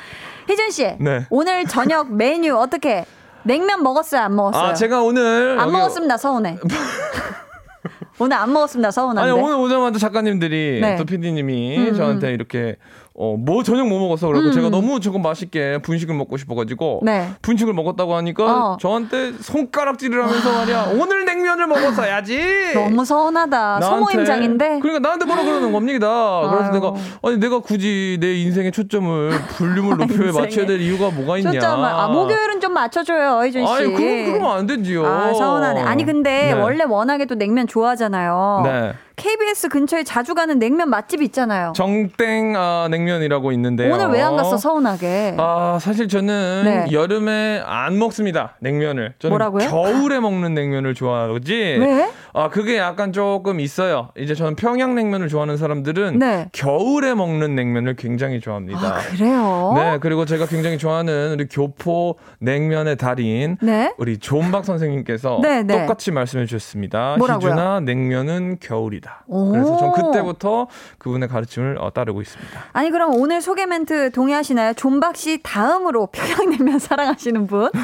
[0.47, 0.95] 희준 씨.
[0.99, 1.25] 네.
[1.29, 3.03] 오늘 저녁 메뉴 어떻게?
[3.43, 4.21] 냉면 먹었어요?
[4.21, 4.63] 안 먹었어요?
[4.69, 6.15] 아, 제가 오늘 안 여기- 먹었습니다.
[6.15, 6.57] 서운해.
[8.19, 8.91] 오늘 안 먹었습니다.
[8.91, 9.29] 서운한데.
[9.29, 10.95] 아니 오늘 오자마자 작가님들이 네.
[10.95, 12.77] 또 PD님이 음, 저한테 이렇게
[13.15, 14.51] 어 뭐 저녁 뭐 먹었어 그러고 음.
[14.51, 17.29] 제가 너무 조금 맛있게 분식을 먹고 싶어가지고 네.
[17.41, 18.77] 분식을 먹었다고 하니까 어.
[18.79, 22.73] 저한테 손가락질을 하면서 말이야 오늘 냉면을 먹었어야지.
[22.73, 23.57] 너무 서운하다.
[23.79, 23.85] 나한테.
[23.85, 24.79] 소모임장인데.
[24.79, 26.41] 그러니까 나한테 뭐라 그러는 겁니다.
[26.49, 26.71] 그래서.
[26.71, 31.51] 내가 아니 내가 굳이 내 인생의 초점을 볼륨을 높여 맞춰야 될 이유가 뭐가 있냐.
[31.51, 31.85] 초점을.
[31.87, 33.43] 아, 목요일은 좀 맞춰줘요.
[33.45, 33.73] 희준 씨.
[33.73, 35.05] 아니 그럼 그러면 안 되지요.
[35.05, 35.81] 아, 서운하네.
[35.81, 36.53] 아니, 근데 네.
[36.53, 38.61] 원래 워낙에 또 냉면 좋아하잖아요.
[38.63, 38.93] 네.
[39.15, 41.73] KBS 근처에 자주 가는 냉면 맛집 있잖아요.
[41.75, 43.93] 정땡 아, 냉면이라고 있는데요.
[43.93, 45.35] 오늘 왜 안 갔어, 서운하게?
[45.37, 46.85] 아, 사실 저는 네.
[46.93, 48.55] 여름에 안 먹습니다.
[48.61, 49.13] 냉면을.
[49.19, 49.67] 저는 뭐라고요?
[49.69, 51.53] 겨울에 먹는 냉면을 좋아하지.
[51.79, 52.09] 왜?
[52.33, 54.09] 아, 그게 약간 조금 있어요.
[54.17, 56.47] 이제 저는 평양 냉면을 좋아하는 사람들은 네.
[56.53, 58.79] 겨울에 먹는 냉면을 굉장히 좋아합니다.
[58.79, 59.73] 아, 그래요?
[59.75, 63.93] 네, 그리고 제가 굉장히 좋아하는 우리 교포 냉면의 달인 네.
[63.97, 65.81] 우리 존박 선생님께서 네, 네.
[65.81, 67.15] 똑같이 말씀해 주셨습니다.
[67.17, 67.51] 뭐라고요?
[67.51, 69.02] 희준아, 냉면은 겨울이다.
[69.27, 69.51] 오.
[69.51, 72.59] 그래서 전 그때부터 그분의 가르침을 어, 따르고 있습니다.
[72.73, 74.73] 아니 그럼 오늘 소개 멘트 동의하시나요?
[74.73, 77.69] 존박 씨 다음으로 평양냉면 사랑하시는 분?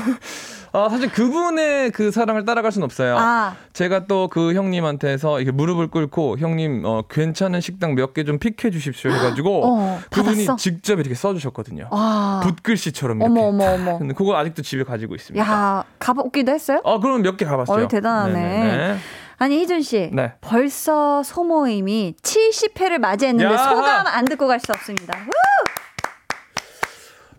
[0.72, 3.18] 아, 사실 그분의 그 사랑을 따라갈 수는 없어요.
[3.18, 8.38] 아, 제가 또 그 형님한테서 이렇게 무릎을 꿇고 형님 어, 괜찮은 식당 몇 개 좀
[8.38, 10.56] 픽해 주십시오 해가지고 어, 그분이 받았어?
[10.58, 11.88] 직접 이렇게 써주셨거든요.
[11.90, 12.42] 아.
[12.44, 13.32] 붓글씨처럼 이렇게.
[13.32, 13.98] 어머 어머 어머.
[13.98, 15.44] 근데 그거 아직도 집에 가지고 있습니다.
[15.44, 16.82] 야, 가보기도 했어요?
[16.84, 17.84] 어, 그럼 몇 개 가봤어요.
[17.84, 18.34] 어이, 대단하네.
[18.34, 18.98] 네네네.
[19.40, 20.34] 아니 희준 씨, 네.
[20.42, 23.70] 벌써 소모임이 70회를 맞이했는데 야하.
[23.76, 25.18] 소감 안 듣고 갈 수 없습니다.
[25.28, 25.59] 우!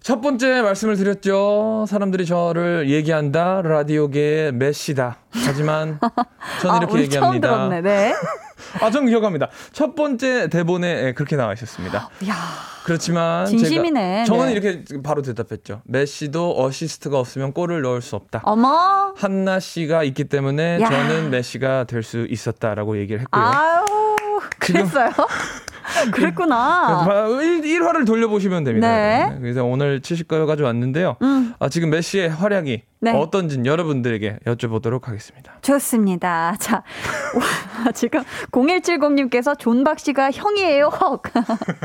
[0.02, 1.84] 첫 번째 말씀을 드렸죠.
[1.86, 3.60] 사람들이 저를 얘기한다.
[3.62, 5.18] 라디오계의 메시다.
[5.30, 5.98] 하지만
[6.62, 7.48] 저는 아, 이렇게 얘기합니다.
[7.48, 7.80] 처음 들었네.
[7.82, 8.14] 네.
[8.80, 9.48] 아, 전 기억합니다.
[9.72, 12.08] 첫 번째 대본에 예, 그렇게 나와 있었습니다.
[12.28, 12.34] 야,
[12.84, 14.24] 그렇지만 진심이네.
[14.24, 14.52] 제가 저는 네.
[14.52, 15.82] 이렇게 바로 대답했죠.
[15.84, 18.40] 메시도 어시스트가 없으면 골을 넣을 수 없다.
[18.44, 19.12] 어머.
[19.16, 20.88] 한나 씨가 있기 때문에 야.
[20.88, 23.42] 저는 메시가 될 수 있었다라고 얘기를 했고요.
[23.44, 23.84] 아유,
[24.58, 25.10] 그랬어요?
[26.12, 27.04] 그랬구나.
[27.04, 28.88] 그래서 1, 화를 돌려보시면 됩니다.
[28.88, 29.36] 네.
[29.40, 31.16] 그래서 오늘 70가요 가져왔는데요.
[31.22, 31.54] 음.
[31.58, 33.12] 아, 지금 메시의 활약이 네.
[33.12, 35.54] 어떤지 여러분들에게 여쭤보도록 하겠습니다.
[35.62, 36.54] 좋습니다.
[36.58, 36.82] 자,
[37.34, 40.90] 와, 지금 0170님께서 존박 씨가 형이에요.
[41.00, 41.22] 헉.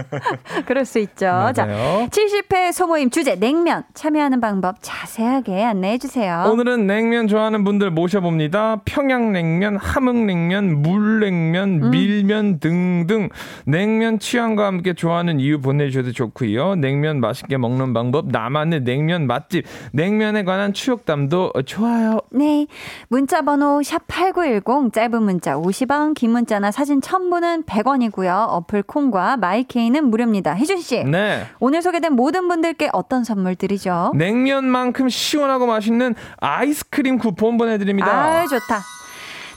[0.68, 1.54] 그럴 수 있죠.
[1.56, 2.08] 자, 맞아요.
[2.10, 6.50] 70회 소모임 주제 냉면 참여하는 방법 자세하게 안내해 주세요.
[6.52, 8.82] 오늘은 냉면 좋아하는 분들 모셔봅니다.
[8.84, 11.90] 평양냉면, 함흥냉면, 물냉면, 음.
[11.92, 13.30] 밀면 등등
[13.66, 16.76] 냉면 취향과 함께 좋아하는 이유 보내주셔도 좋고요.
[16.76, 22.20] 냉면 맛있게 먹는 방법, 나만의 냉면 맛집, 냉면에 관한 추억 담도 좋아요.
[22.32, 22.68] 네.
[23.08, 28.48] 문자 번호 샵8910 짧은 문자 50원, 긴 문자나 사진 첨부는 100원이고요.
[28.50, 30.54] 어플 콩과 마이케이는 무료입니다.
[30.54, 31.04] 혜준 씨.
[31.04, 31.46] 네.
[31.60, 34.12] 오늘 소개된 모든 분들께 어떤 선물 드리죠?
[34.16, 38.12] 냉면만큼 시원하고 맛있는 아이스크림 쿠폰 보내 드립니다.
[38.12, 38.82] 아, 좋다.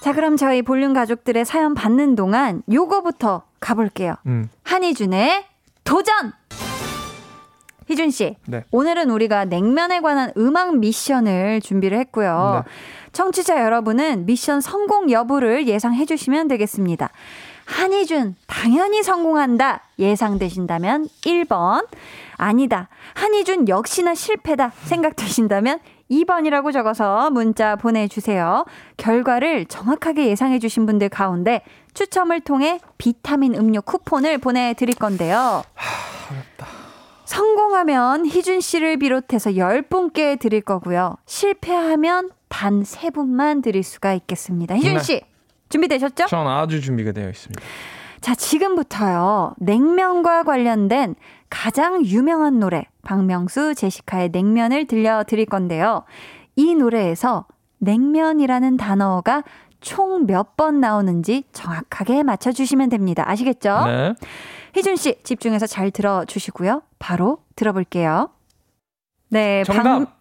[0.01, 4.15] 자, 그럼 저희 볼륨 가족들의 사연 받는 동안 요거부터 가볼게요.
[4.27, 4.49] 음.
[4.63, 5.45] 한희준의
[5.85, 6.33] 도전!
[7.89, 8.65] 희준 씨, 네.
[8.71, 12.65] 오늘은 우리가 냉면에 관한 음악 미션을 준비를 했고요.
[12.65, 12.73] 네.
[13.13, 17.11] 청취자 여러분은 미션 성공 여부를 예상해 주시면 되겠습니다.
[17.65, 19.83] 한희준, 당연히 성공한다.
[19.99, 21.87] 예상되신다면 1번.
[22.37, 22.89] 아니다.
[23.15, 24.73] 한희준 역시나 실패다.
[24.85, 28.65] 생각되신다면 2번이라고 적어서 문자 보내주세요.
[28.97, 35.63] 결과를 정확하게 예상해 주신 분들 가운데 추첨을 통해 비타민 음료 쿠폰을 보내드릴 건데요.
[37.29, 41.17] 성공하면 희준 씨를 비롯해서 10분께 드릴 거고요.
[41.27, 44.75] 실패하면 단 3분만 드릴 수가 있겠습니다.
[44.77, 44.99] 희준 네.
[45.01, 45.21] 씨,
[45.69, 46.25] 준비되셨죠?
[46.25, 47.61] 전 아주 준비가 되어 있습니다.
[48.23, 49.55] 자, 지금부터요.
[49.59, 51.17] 냉면과 관련된
[51.51, 56.05] 가장 유명한 노래, 박명수, 제시카의 냉면을 들려드릴 건데요.
[56.57, 57.45] 이 노래에서
[57.81, 59.45] 냉면이라는 단어가
[59.83, 63.23] 총 몇 번 나오는지 정확하게 맞춰주시면 됩니다.
[63.27, 63.85] 아시겠죠?
[63.85, 64.15] 네.
[64.75, 66.81] 희준 씨, 집중해서 잘 들어주시고요.
[66.99, 68.31] 바로 들어볼게요.
[69.29, 70.18] 네, 정답.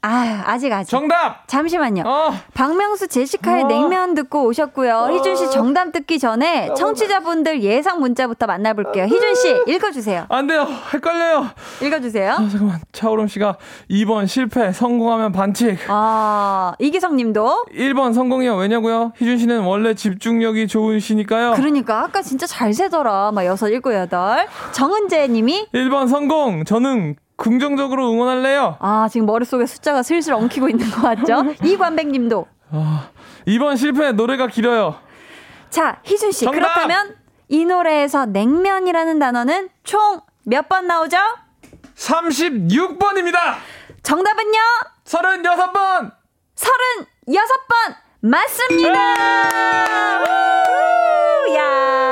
[0.00, 0.90] 아, 아직 아직.
[0.90, 1.46] 정답.
[1.48, 2.04] 잠시만요.
[2.06, 2.32] 어.
[2.54, 3.66] 박명수 제시카의 어.
[3.66, 5.08] 냉면 듣고 오셨고요.
[5.12, 9.04] 희준 씨 정답 듣기 전에 청취자분들 예상 문자부터 만나볼게요.
[9.06, 10.26] 희준 씨 읽어 주세요.
[10.28, 10.66] 안 돼요.
[10.94, 11.48] 헷갈려요.
[11.82, 12.32] 읽어 주세요.
[12.32, 12.80] 아, 잠깐만.
[12.92, 13.56] 차오름 씨가
[13.90, 15.78] 2번 실패, 성공하면 반칙.
[15.88, 18.56] 아 이기성 님도 1번 성공이요.
[18.56, 19.12] 왜냐고요?
[19.16, 21.54] 희준 씨는 원래 집중력이 좋으시니까요.
[21.56, 23.32] 그러니까 아까 진짜 잘 세더라.
[23.32, 24.46] 막 여섯 일곱 여덟.
[24.72, 26.64] 정은재 님이 1번 성공.
[26.64, 28.76] 저는 긍정적으로 응원할래요.
[28.80, 31.54] 아 지금 머릿속에 숫자가 슬슬 엉키고 있는 것 같죠?
[31.64, 33.08] 이관백 님도 아,
[33.46, 34.12] 2번 실패.
[34.12, 34.96] 노래가 길어요.
[35.70, 36.58] 자 희준 씨 정답!
[36.58, 37.16] 그렇다면
[37.48, 41.16] 이 노래에서 냉면이라는 단어는 총 몇 번 나오죠?
[41.96, 43.56] 36번입니다.
[44.02, 44.58] 정답은요?
[45.04, 46.12] 36번.
[46.56, 48.98] 36번 맞습니다.
[50.24, 51.54] 우!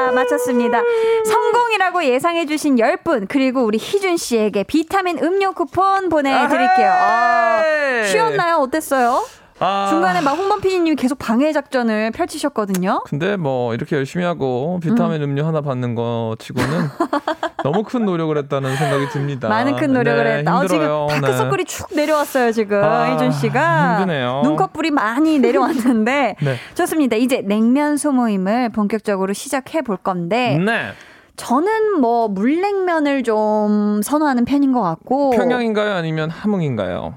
[0.06, 0.80] 야, 맞췄습니다.
[1.26, 6.90] 성공이라고 예상해 주신 10분 그리고 우리 희준 씨에게 비타민 음료 쿠폰 보내 드릴게요.
[6.90, 8.06] 아, 아헤이.
[8.08, 8.56] 쉬었나요?
[8.56, 9.24] 어땠어요?
[9.58, 9.86] 아.
[9.90, 13.02] 중간에 막 홍범 PD님이 계속 방해 작전을 펼치셨거든요.
[13.06, 15.34] 근데 뭐 이렇게 열심히 하고 비타민 음.
[15.34, 16.68] 료 하나 받는 거 치고는
[17.64, 19.48] 너무 큰 노력을 했다는 생각이 듭니다.
[19.48, 20.56] 많은 큰 노력을 네, 했다.
[20.56, 21.06] 어, 힘들어요.
[21.08, 22.82] 지금 다크서클이 축 내려왔어요, 지금.
[22.82, 24.00] 아, 희준 씨가.
[24.00, 24.42] 힘드네요.
[24.44, 26.36] 눈꺼풀이 많이 내려왔는데.
[26.42, 26.56] 네.
[26.74, 27.16] 좋습니다.
[27.16, 30.58] 이제 냉면 소모임을 본격적으로 시작해 볼 건데.
[30.58, 30.92] 네.
[31.36, 35.30] 저는 뭐 물냉면을 좀 선호하는 편인 것 같고.
[35.30, 35.92] 평양인가요?
[35.92, 37.14] 아니면 함흥인가요?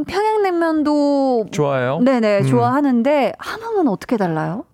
[0.00, 1.46] 음, 평양냉면도.
[1.50, 2.00] 좋아요.
[2.00, 2.46] 네네, 음.
[2.46, 4.64] 좋아하는데, 함흥은 어떻게 달라요?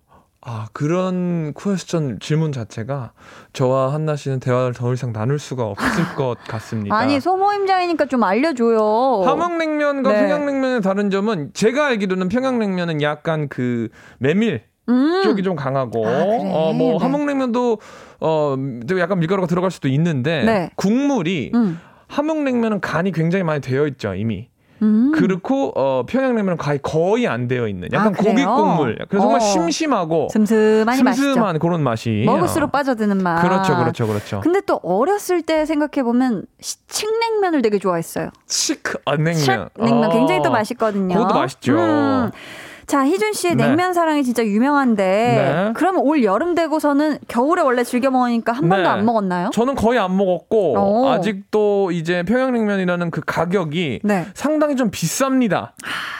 [0.49, 3.11] 아 그런 퀘스천 질문 자체가
[3.51, 5.85] 저와 한나 씨는 대화를 더 이상 나눌 수가 없을
[6.15, 6.95] 것 같습니다.
[6.95, 9.23] 아니, 소모임장이니까 좀 알려줘요.
[9.25, 10.21] 함흥냉면과 네.
[10.21, 15.21] 평양냉면의 다른 점은 제가 알기로는 평양냉면은 약간 그 메밀 음.
[15.23, 16.51] 쪽이 좀 강하고 아, 그래?
[16.53, 16.97] 어뭐 네.
[16.97, 17.79] 함흥냉면도
[18.21, 20.69] 어좀 약간 밀가루가 들어갈 수도 있는데 네.
[20.77, 21.77] 국물이 음.
[22.07, 24.47] 함흥냉면은 간이 굉장히 많이 되어 있죠 이미
[24.81, 25.11] 음.
[25.13, 28.17] 그렇고 어 평양냉면은 거의 거의 안 되어 있는 약간 아?
[28.17, 29.43] 고기 국물 그래서 정말 어.
[29.43, 31.27] 심심하고 슴슴하니 맛있죠.
[31.27, 33.41] 슴슴한 그런 맛이 먹을수록 빠져드는 맛.
[33.41, 36.45] 그렇죠 그렇죠 그렇죠 근데 또 어렸을 때 생각해 보면
[36.87, 38.29] 칡냉면을 되게 좋아했어요.
[38.45, 40.09] 치크 아, 냉면 냉면 어.
[40.09, 41.15] 굉장히 또 맛있거든요.
[41.15, 41.73] 그것도 맛있죠.
[41.73, 42.31] 음.
[42.87, 43.67] 자, 희준 씨의 네.
[43.67, 45.73] 냉면 사랑이 진짜 유명한데 네.
[45.75, 48.87] 그러면 올 여름 되고서는 겨울에 원래 즐겨 먹으니까 한 번도 네.
[48.87, 49.49] 안 먹었나요?
[49.51, 51.09] 저는 거의 안 먹었고 오.
[51.09, 54.25] 아직도 이제 평양냉면이라는 그 가격이 네.
[54.33, 55.71] 상당히 좀 비쌉니다.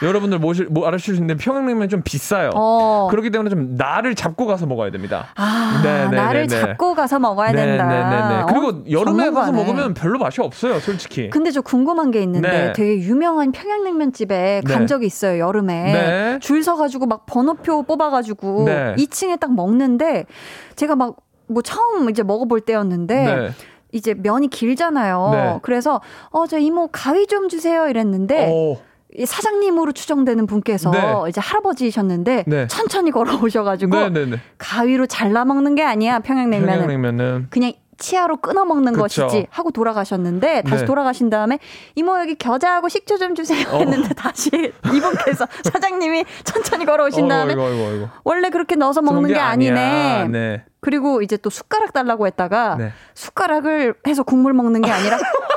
[0.02, 2.50] 여러분들 모실 뭐 알아주실 수 있는데 평양냉면 좀 비싸요.
[2.54, 3.08] 어.
[3.10, 5.28] 그렇기 때문에 좀 날을 잡고 가서 먹어야 됩니다.
[5.36, 6.60] 아, 네, 네, 나를 네, 네.
[6.60, 7.86] 잡고 가서 먹어야 된다.
[7.86, 8.44] 네네네.
[8.46, 9.64] 그리고 어, 여름에 가서 전문가네.
[9.64, 11.30] 먹으면 별로 맛이 없어요, 솔직히.
[11.30, 12.72] 근데 저 궁금한 게 있는데 네.
[12.74, 14.86] 되게 유명한 평양냉면 집에 간 네.
[14.86, 16.38] 적이 있어요 여름에 네.
[16.58, 18.94] 줄 서가지고 막 번호표 뽑아가지고 네.
[18.96, 20.26] 2층에 딱 먹는데
[20.74, 21.14] 제가 막
[21.48, 23.50] 뭐 처음 이제 먹어볼 때였는데 네.
[23.92, 25.30] 이제 면이 길잖아요.
[25.32, 25.58] 네.
[25.62, 28.76] 그래서 어 저 이모 가위 좀 주세요 이랬는데 어,
[29.16, 31.00] 이 사장님으로 추정되는 분께서 네.
[31.28, 32.66] 이제 할아버지셨는데 네.
[32.66, 34.36] 천천히 걸어오셔가지고 네네네.
[34.58, 39.26] 가위로 잘라 먹는 게 아니야 평양냉면은 평양냉면은 그냥 치아로 끊어 먹는 그쵸.
[39.26, 40.86] 것이지 하고 돌아가셨는데 다시 네.
[40.86, 41.58] 돌아가신 다음에
[41.96, 43.78] 이모 여기 겨자하고 식초 좀 주세요 어.
[43.78, 44.50] 했는데 다시
[44.94, 48.08] 이분께서 사장님이 천천히 걸어오신 다음에 어이구, 어이구, 어이구.
[48.24, 49.72] 원래 그렇게 넣어서 먹는 게, 아니야.
[49.72, 50.28] 아니네.
[50.28, 50.64] 네.
[50.80, 52.92] 그리고 이제 또 숟가락 달라고 했다가 네.
[53.14, 55.18] 숟가락을 해서 국물 먹는 게 아니라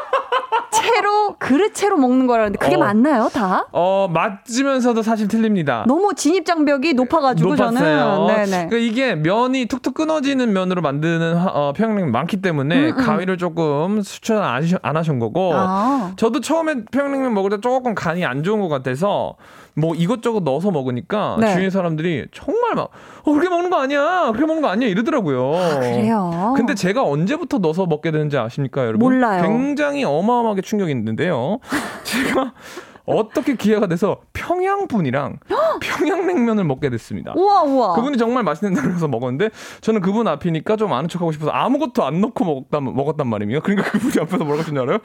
[0.72, 2.80] 채로 그릇 채로 먹는 거라는데 그게 어.
[2.80, 3.68] 맞나요 다?
[3.72, 5.84] 어, 맞으면서도 사실 틀립니다.
[5.88, 8.28] 너무 진입 장벽이 높아가지고 높았어요.
[8.28, 8.68] 저는 네네.
[8.70, 13.06] 그러니까 이게 면이 툭툭 끊어지는 면으로 만드는 하- 어, 평양냉면 많기 때문에 음, 음.
[13.06, 16.14] 가위를 조금 추천 안, 안 하신 거고 아.
[16.16, 19.36] 저도 처음에 평양냉면 먹을 때 조금 간이 안 좋은 것 같아서
[19.76, 21.54] 뭐 이것저것 넣어서 먹으니까 네.
[21.54, 22.90] 주위의 사람들이 정말 막
[23.24, 25.80] 어, 그렇게 먹는 거 아니야 그렇게 먹는 거 아니야 이러더라고요.
[25.80, 26.54] 그래요.
[26.58, 29.00] 근데 제가 언제부터 넣어서 먹게 되는지 아십니까, 여러분?
[29.00, 29.44] 몰라요.
[29.44, 31.60] 굉장히 어마어마하게 충격이 있는데요.
[32.04, 32.54] 제가
[33.16, 35.38] 어떻게 기회가 돼서 평양 분이랑
[35.82, 37.34] 평양냉면을 먹게 됐습니다.
[37.36, 37.94] 우와 우와.
[37.96, 39.50] 그분이 정말 맛있는 데서 먹었는데
[39.82, 43.62] 저는 그분 앞이니까 좀 아는 척하고 싶어서 아무것도 안 넣고 먹었단, 먹었단 말입니다.
[43.62, 44.98] 그러니까 그분이 앞에서 뭐라고 하셨냐 알아요?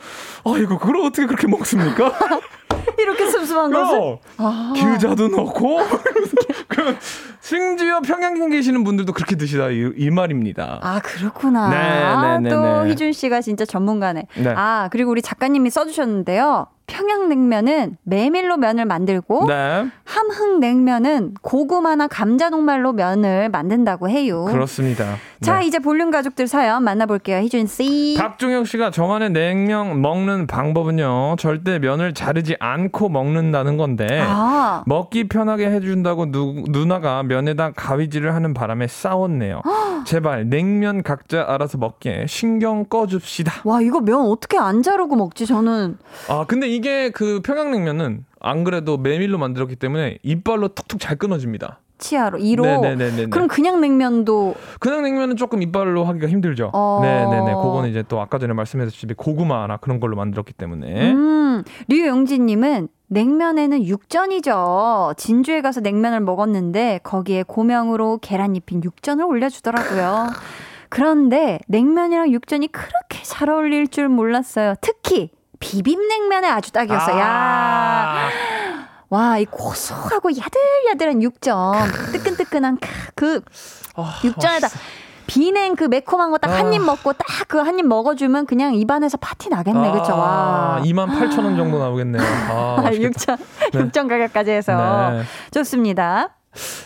[0.45, 2.12] 아 이거 그걸 어떻게 그렇게 먹습니까?
[2.99, 3.99] 이렇게 슴슴한 것을
[4.38, 5.81] 어, 기자도 넣고
[6.69, 6.97] 그
[7.40, 10.81] 심지어 평양에 계시는 분들도 그렇게 드시다 이, 이 말입니다.
[10.83, 11.69] 아, 그렇구나.
[11.69, 12.90] 네, 아, 네, 네, 또 네.
[12.90, 14.27] 희준 씨가 진짜 전문가네.
[14.37, 14.55] 네.
[14.57, 16.66] 아, 그리고 우리 작가님이 써주셨는데요.
[16.87, 24.44] 평양냉면은 메밀로 면을 만들고 네, 함흥냉면은 고구마나 감자 녹말로 면을 만든다고 해요.
[24.44, 25.16] 그렇습니다.
[25.42, 25.66] 자, 네.
[25.66, 27.38] 이제 볼륨 가족들 사연 만나볼게요.
[27.38, 28.16] 희준 씨.
[28.18, 31.37] 박종혁 씨가 저만의 냉면 먹는 방법은요.
[31.38, 38.55] 절대 면을 자르지 않고 먹는다는 건데 아, 먹기 편하게 해준다고 누, 누나가 면에다 가위질을 하는
[38.55, 39.61] 바람에 싸웠네요.
[40.07, 43.53] 제발 냉면 각자 알아서 먹게 신경 꺼줍시다.
[43.64, 45.46] 와, 이거 면 어떻게 안 자르고 먹지?
[45.46, 45.99] 저는.
[46.29, 51.80] 아 근데 이게 그 평양냉면은 안 그래도 메밀로 만들었기 때문에 이빨로 툭툭 잘 끊어집니다.
[51.98, 52.64] 치아로, 이로.
[52.64, 53.26] 네네네네.
[53.26, 56.70] 그럼 그냥 냉면도 그냥 냉면은 조금 이빨로 하기가 힘들죠.
[56.74, 57.00] 어.
[57.02, 57.54] 네네네.
[57.54, 61.12] 그거는 이제 또 아까 전에 말씀하셨듯이 고구마나 그런 걸로 만들었기 때문에.
[61.12, 65.14] 음, 류용진님은 냉면에는 육전이죠.
[65.16, 70.26] 진주에 가서 냉면을 먹었는데 거기에 고명으로 계란 입힌 육전을 올려주더라고요.
[70.88, 74.74] 그런데 냉면이랑 육전이 그렇게 잘 어울릴 줄 몰랐어요.
[74.80, 75.30] 특히
[75.61, 77.19] 비빔냉면에 아주 딱이었어요.
[77.19, 78.29] 야, 아,
[79.09, 81.75] 와, 이 고소하고 야들야들한 육전,
[82.12, 82.79] 뜨끈뜨끈한
[83.14, 83.40] 그
[83.95, 84.69] 아, 육전에다
[85.27, 86.85] 비냉 그 매콤한 거 딱 한입 아.
[86.85, 90.12] 먹고 딱 그 한 입 먹어주면 그냥 입안에서 파티 나겠네, 그쵸?
[90.16, 90.81] 와.
[90.85, 92.23] 2만 8천 원 정도 나오겠네요.
[92.23, 92.92] 아, 아.
[92.92, 93.37] 육전,
[93.73, 93.81] 네.
[93.81, 95.11] 육전 가격까지 해서.
[95.11, 95.23] 네.
[95.53, 96.36] 좋습니다.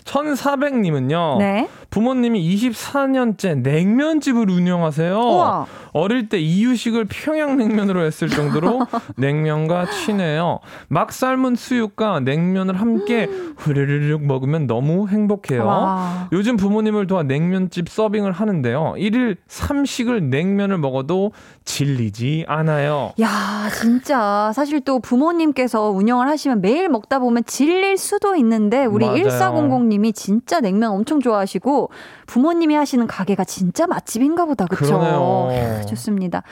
[0.04, 1.38] 1400님은요.
[1.38, 1.68] 네.
[1.90, 5.16] 부모님이 24년째 냉면집을 운영하세요.
[5.18, 5.66] 우와.
[5.92, 10.60] 어릴 때 이유식을 평양냉면으로 했을 정도로 냉면과 친해요.
[10.88, 15.66] 막 삶은 수육과 냉면을 함께 후루룩 먹으면 너무 행복해요.
[15.66, 16.28] 와.
[16.32, 18.94] 요즘 부모님을 도와 냉면집 서빙을 하는데요.
[18.96, 21.32] 1일 3식을 냉면을 먹어도
[21.70, 23.12] 질리지 않아요.
[23.20, 24.50] 야, 진짜.
[24.54, 29.22] 사실 또 부모님께서 운영을 하시면 매일 먹다 보면 질릴 수도 있는데, 우리 맞아요.
[29.22, 31.90] 1400님이 진짜 냉면 엄청 좋아하시고,
[32.26, 34.66] 부모님이 하시는 가게가 진짜 맛집인가 보다.
[35.52, 36.42] 이야, 좋습니다.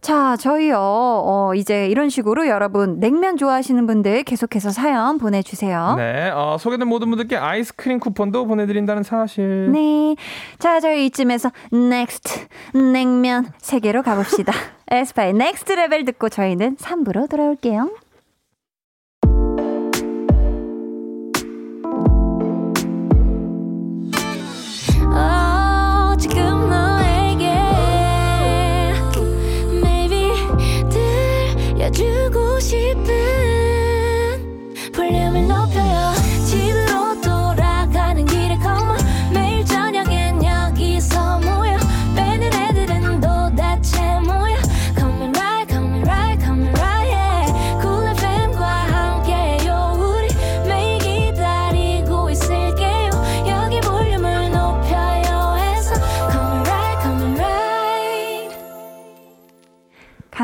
[0.00, 5.94] 자, 저희요, 어, 이제 이런 식으로 여러분, 냉면 좋아하시는 분들 계속해서 사연 보내주세요.
[5.98, 9.70] 네, 어, 소개된 모든 분들께 아이스크림 쿠폰도 보내드린다는 사실.
[9.72, 10.16] 네.
[10.58, 12.46] 자, 저희 이쯤에서 next
[12.92, 14.52] 냉면 세계로 가봅시다.
[14.90, 17.90] 에스파의 Next Level 듣고 저희는 3부로 돌아올게요.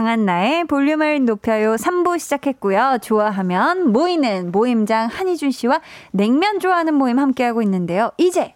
[0.06, 2.98] 강한나의 볼륨을 높여요 3부 시작했고요.
[3.02, 5.80] 좋아하면 모이는 모임장 한희준 씨와
[6.12, 8.12] 냉면 좋아하는 모임 함께하고 있는데요.
[8.16, 8.54] 이제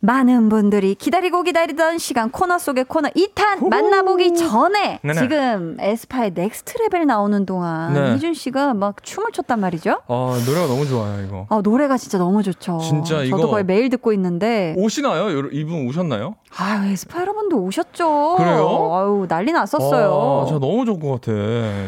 [0.00, 5.14] 많은 분들이 기다리고 기다리던 시간 코너 속의 코너 2탄 만나보기 전에 네네.
[5.20, 8.14] 지금 에스파의 Next Level 나오는 동안 네.
[8.14, 10.00] 희준 씨가 막 춤을 췄단 말이죠.
[10.06, 11.46] 아, 노래가 너무 좋아요, 이거.
[11.48, 12.80] 아, 노래가 진짜 너무 좋죠.
[12.82, 14.74] 진짜 이거- 저도 거의 매일 듣고 있는데.
[14.76, 15.48] 오시나요?
[15.52, 16.34] 이분 오셨나요?
[16.56, 18.34] 아, 에스파 여러분도 오셨죠.
[18.36, 18.90] 그래요?
[18.94, 20.42] 아유, 난리 났었어요.
[20.44, 21.32] 아, 저 너무 좋을 것 같아.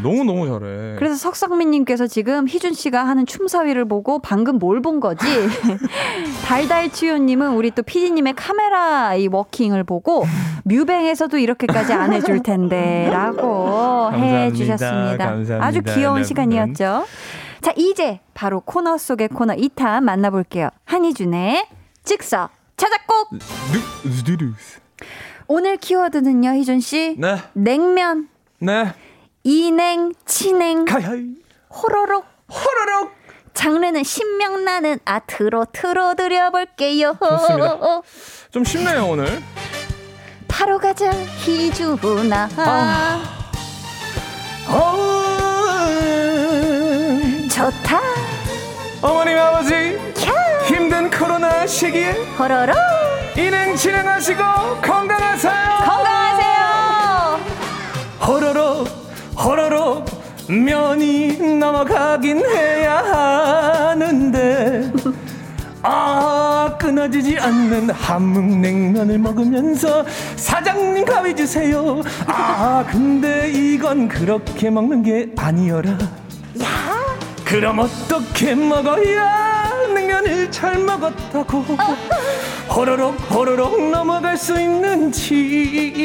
[0.03, 0.97] 너무너무 잘해.
[0.99, 5.25] 그래서 석상민님께서 지금 희준 씨가 하는 춤사위를 보고 방금 뭘 본 거지?
[6.47, 10.25] 달달치유님은 우리 또 PD님의 카메라 이 워킹을 보고
[10.65, 14.37] 뮤뱅에서도 이렇게까지 안 해줄 텐데 라고 감사합니다.
[14.39, 15.17] 해주셨습니다.
[15.27, 15.65] 감사합니다.
[15.65, 16.25] 아주 귀여운 여러분.
[16.25, 17.05] 시간이었죠.
[17.63, 20.69] 자, 이제 바로 코너 속의 코너 2탄 만나볼게요.
[20.85, 21.67] 한희준의
[22.05, 22.51] 즉석
[24.05, 24.81] 누드루스.
[25.49, 27.17] 오늘 키워드는요, 희준 씨.
[27.19, 27.37] 네.
[27.53, 28.93] 냉면, 네.
[29.45, 31.35] 이냉, 치냉, 가야이.
[31.71, 32.25] 호로록.
[32.51, 33.15] 호로록.
[33.55, 37.17] 장르는 신명나는 아트로 틀어드려 볼게요.
[37.19, 37.79] 좋습니다.
[38.51, 39.43] 좀 쉽네요, 오늘.
[40.47, 42.49] 바로 가자 희주나.
[44.69, 45.07] 어,
[47.49, 48.26] 좋다.
[49.07, 49.99] 어머님, 아버지.
[50.67, 52.75] 힘든 코로나 시기에 호로록
[53.37, 54.43] 인행 진행하시고
[54.83, 55.53] 건강하세요.
[55.85, 57.41] 건강하세요.
[58.27, 58.89] 호로록
[59.39, 60.07] 호로록
[60.49, 62.97] 면이 넘어가긴 해야
[63.91, 64.93] 하는데
[65.83, 70.05] 아 끊어지지 않는 함흥냉면을 먹으면서
[70.35, 75.97] 사장님 가위 주세요 아 근데 이건 그렇게 먹는 게 아니어라
[77.47, 81.65] 그럼 어떻게 먹어야 냉면 냉면을 잘 먹었다고?
[82.75, 86.05] 호로록 호로록 넘어갈 수 있는지.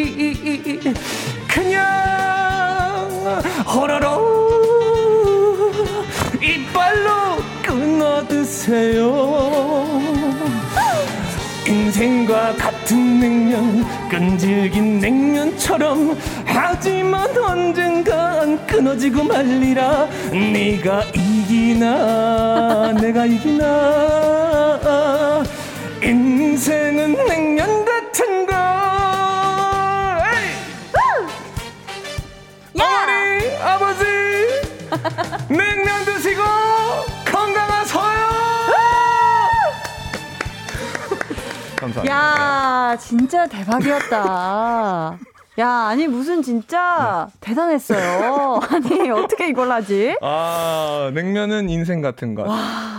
[1.47, 1.83] 그냥
[3.65, 4.21] 호로록
[6.41, 9.89] 이빨로 끊어 드세요.
[11.67, 20.07] 인생과 같은 냉면 끈질긴 냉면처럼 하지만 언젠간 끊어지고 말리라.
[20.31, 21.03] 네가
[21.61, 24.81] 이기나 내가 이기나
[26.01, 28.55] 인생은 냉면 같은 걸!
[32.73, 34.03] 어머니 아버지
[35.53, 36.41] 냉면 드시고
[41.75, 42.05] 감사합니다.
[42.07, 45.17] 야, 진짜 대박이었다.
[45.59, 48.61] 야, 아니, 무슨 진짜 대단했어요.
[48.71, 50.15] 아니, 어떻게 이걸 하지?
[50.21, 52.47] 아, 냉면은 인생 같은 것.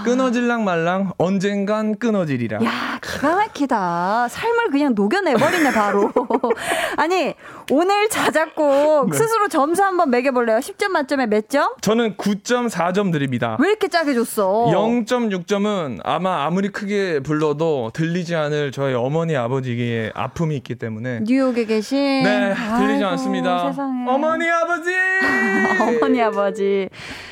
[0.04, 2.62] 끊어질랑 말랑 언젠간 끊어지리라.
[2.62, 4.28] 야, 기가 막히다.
[4.28, 6.12] 삶을 그냥 녹여내버리네, 바로.
[6.98, 7.32] 아니,
[7.70, 9.16] 오늘 자작곡 네.
[9.16, 10.58] 스스로 점수 한번 매겨볼래요?
[10.58, 11.70] 10점 만점에 몇 점?
[11.80, 13.56] 저는 9.4점 드립니다.
[13.60, 14.66] 왜 이렇게 짜게 줬어?
[14.66, 21.98] 0.6점은 아마 아무리 크게 불러도 들리지 않을 저희 어머니 아버지의 아픔이 있기 때문에 뉴욕에 계신.
[22.24, 23.70] 네 들리지 아이고, 않습니다.
[23.70, 24.10] 세상에.
[24.10, 24.90] 어머니 아버지
[25.80, 26.88] 어머니 아버지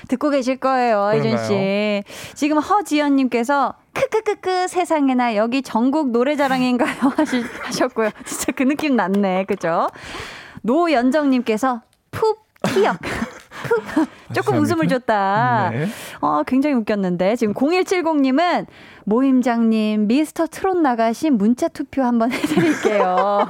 [0.08, 2.02] 듣고 계실 거예요, 이준 씨.
[2.34, 6.96] 지금 허지연 님께서 크크크크 세상에나 여기 전국 노래자랑인가요?
[7.16, 8.10] 하시, 하셨고요.
[8.24, 9.88] 진짜 그 느낌 났네, 그죠?
[10.62, 12.44] 노연정님께서 푹
[12.74, 12.98] 키역.
[13.80, 15.70] 푹 조금 웃음을 줬다.
[15.72, 15.86] 네.
[16.20, 17.36] 어, 굉장히 웃겼는데.
[17.36, 18.66] 지금 0170님은
[19.04, 23.48] 모임장님, 미스터 트롯 나가신 문자 투표 한번 해드릴게요.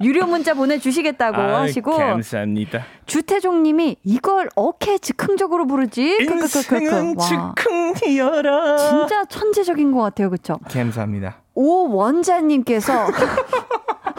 [0.00, 1.96] 유료 문자 보내주시겠다고 아이, 하시고.
[1.96, 2.84] 감사합니다.
[3.06, 6.18] 주태종님이 이걸 어케 즉흥적으로 부르지?
[6.20, 8.76] 인생은 즉흥이여라.
[8.78, 10.58] 진짜 천재적인 것 같아요, 그쵸?
[10.70, 11.36] 감사합니다.
[11.54, 13.06] 오원자님께서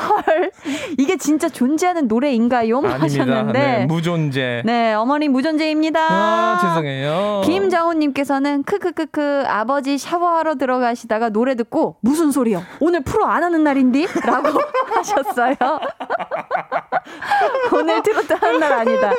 [0.03, 0.51] 헐
[0.97, 2.79] 이게 진짜 존재하는 노래인가요?
[2.79, 4.63] 하셨는데 네, 무존재.
[4.65, 5.99] 네 어머니 무존재입니다.
[6.09, 7.41] 아, 죄송해요.
[7.45, 12.63] 김정훈님께서는 크크크크 아버지 샤워하러 들어가시다가 노래 듣고 무슨 소리요?
[12.79, 14.07] 오늘 프로 안 하는 날인디?
[14.25, 14.59] 라고
[14.95, 15.55] 하셨어요.
[17.73, 19.11] 오늘 트로트 하는 날 아니다.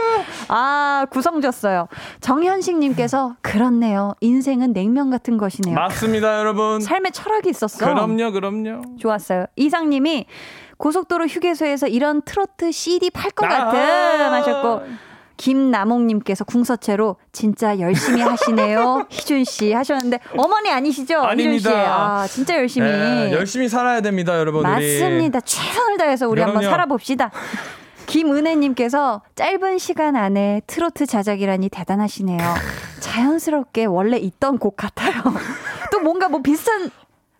[0.48, 1.88] 아 구성졌어요.
[2.20, 4.14] 정현식님께서 그렇네요.
[4.20, 5.74] 인생은 냉면 같은 것이네요.
[5.74, 6.80] 맞습니다, 여러분.
[6.80, 7.84] 삶의 철학이 있었어.
[7.84, 8.82] 그럼요, 그럼요.
[8.98, 9.46] 좋았어요.
[9.56, 10.26] 이상님이
[10.84, 14.32] 고속도로 휴게소에서 이런 트로트 CD 팔 것 같음 아.
[14.32, 14.82] 하셨고
[15.38, 19.06] 김남옥님께서 궁서체로 진짜 열심히 하시네요.
[19.10, 21.14] 희준 씨 하셨는데 어머니 아니시죠?
[21.14, 21.70] 희준 아닙니다.
[21.70, 21.76] 씨.
[21.76, 22.86] 아 진짜 열심히.
[22.86, 24.62] 네, 열심히 살아야 됩니다, 여러분.
[24.62, 25.40] 맞습니다.
[25.40, 26.70] 최선을 다해서 우리 한번 그럼요.
[26.70, 27.30] 살아봅시다.
[28.04, 32.38] 김은혜님께서 짧은 시간 안에 트로트 자작이라니 대단하시네요.
[33.00, 35.14] 자연스럽게 원래 있던 곡 같아요.
[35.90, 36.90] 또 뭔가 뭐 비슷한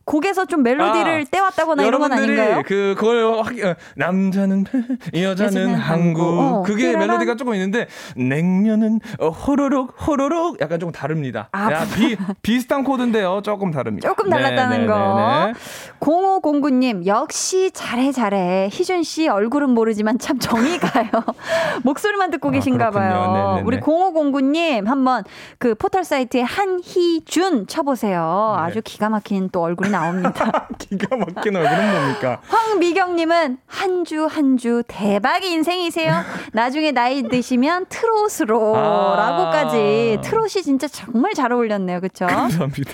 [0.05, 2.63] 곡에서 좀 멜로디를 아, 떼왔다거나 이런 건 여러분들이 아닌가요?
[2.67, 4.65] 그 그걸 확 어, 남자는
[5.15, 6.23] 여자는 여자는 한국.
[6.23, 6.99] 어, 그게 그래라.
[7.01, 7.87] 멜로디가 조금 있는데
[8.17, 11.49] 냉면은 어, 호로록 호로록 약간 조금 다릅니다.
[11.53, 14.09] 아, 야, 비, 비슷한 코드인데요, 조금 다릅니다.
[14.09, 15.45] 조금 네, 달랐다는 네, 거.
[15.47, 15.59] 네, 네.
[16.01, 18.69] 0509님, 역시 잘해, 잘해.
[18.71, 21.09] 희준 씨 얼굴은 모르지만 참 정이 가요.
[21.83, 23.13] 목소리만 듣고 아, 계신가 그렇군요.
[23.15, 23.45] 봐요.
[23.55, 23.63] 네네네.
[23.67, 25.25] 우리 0509님, 한번
[25.59, 28.55] 그 포털 사이트에 한희준 쳐보세요.
[28.59, 28.63] 네.
[28.65, 30.68] 아주 기가 막힌 또 얼굴이 나옵니다.
[30.78, 32.40] 기가 막힌 얼굴은 뭡니까?
[32.49, 36.12] 황미경님은 한 주 한 주 대박의 인생이세요.
[36.53, 39.16] 나중에 나이 드시면 트롯으로 아.
[39.16, 40.18] 라고까지.
[40.22, 42.01] 트롯이 진짜 정말 잘 어울렸네요.
[42.01, 42.26] 그쵸?
[42.26, 42.90] 감사합니다.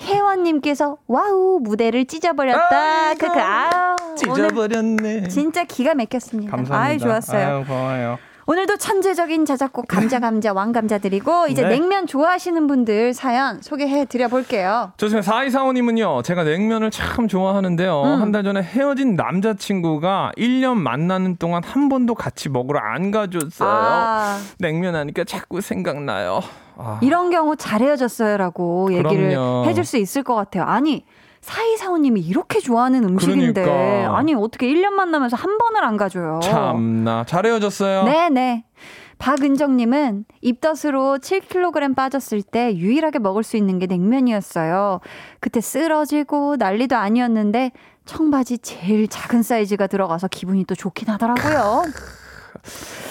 [0.00, 2.76] 혜원님께서 wow 무대를 찢어버렸다.
[2.76, 5.28] 아이고, 크크 아 찢어버렸네.
[5.28, 6.50] 진짜 기가 막혔습니다.
[6.56, 6.78] 감사합니다.
[6.80, 7.46] 아유 좋았어요.
[7.58, 8.18] 아유, 고마워요.
[8.48, 11.68] 오늘도 천재적인 자작곡 감자 감자 왕감자 드리고 이제 네.
[11.68, 14.90] 냉면 좋아하시는 분들 사연 소개해 드려 볼게요.
[14.96, 15.30] 좋습니다.
[15.30, 18.02] 4245님은요, 제가 냉면을 참 좋아하는데요.
[18.04, 18.22] 음.
[18.22, 23.68] 한달 전에 헤어진 남자친구가 1년 만나는 동안 한 번도 같이 먹으러 안 가줬어요.
[23.70, 26.40] 아 냉면 하니까 자꾸 생각나요.
[26.78, 29.66] 아, 이런 경우 잘 헤어졌어요라고 얘기를 그럼요.
[29.66, 30.62] 해줄 수 있을 것 같아요.
[30.64, 31.04] 아니
[31.40, 34.16] 사이사오님이 이렇게 좋아하는 음식인데 그러니까.
[34.16, 36.40] 아니 어떻게 1년 만나면서 한 번을 안 가줘요.
[36.42, 37.24] 참나.
[37.26, 38.04] 잘 헤어졌어요.
[38.04, 38.64] 네네.
[39.18, 45.00] 박은정님은 입덧으로 7kg 빠졌을 때 유일하게 먹을 수 있는 게 냉면이었어요.
[45.40, 47.72] 그때 쓰러지고 난리도 아니었는데
[48.04, 51.82] 청바지 제일 작은 사이즈가 들어가서 기분이 또 좋긴 하더라고요.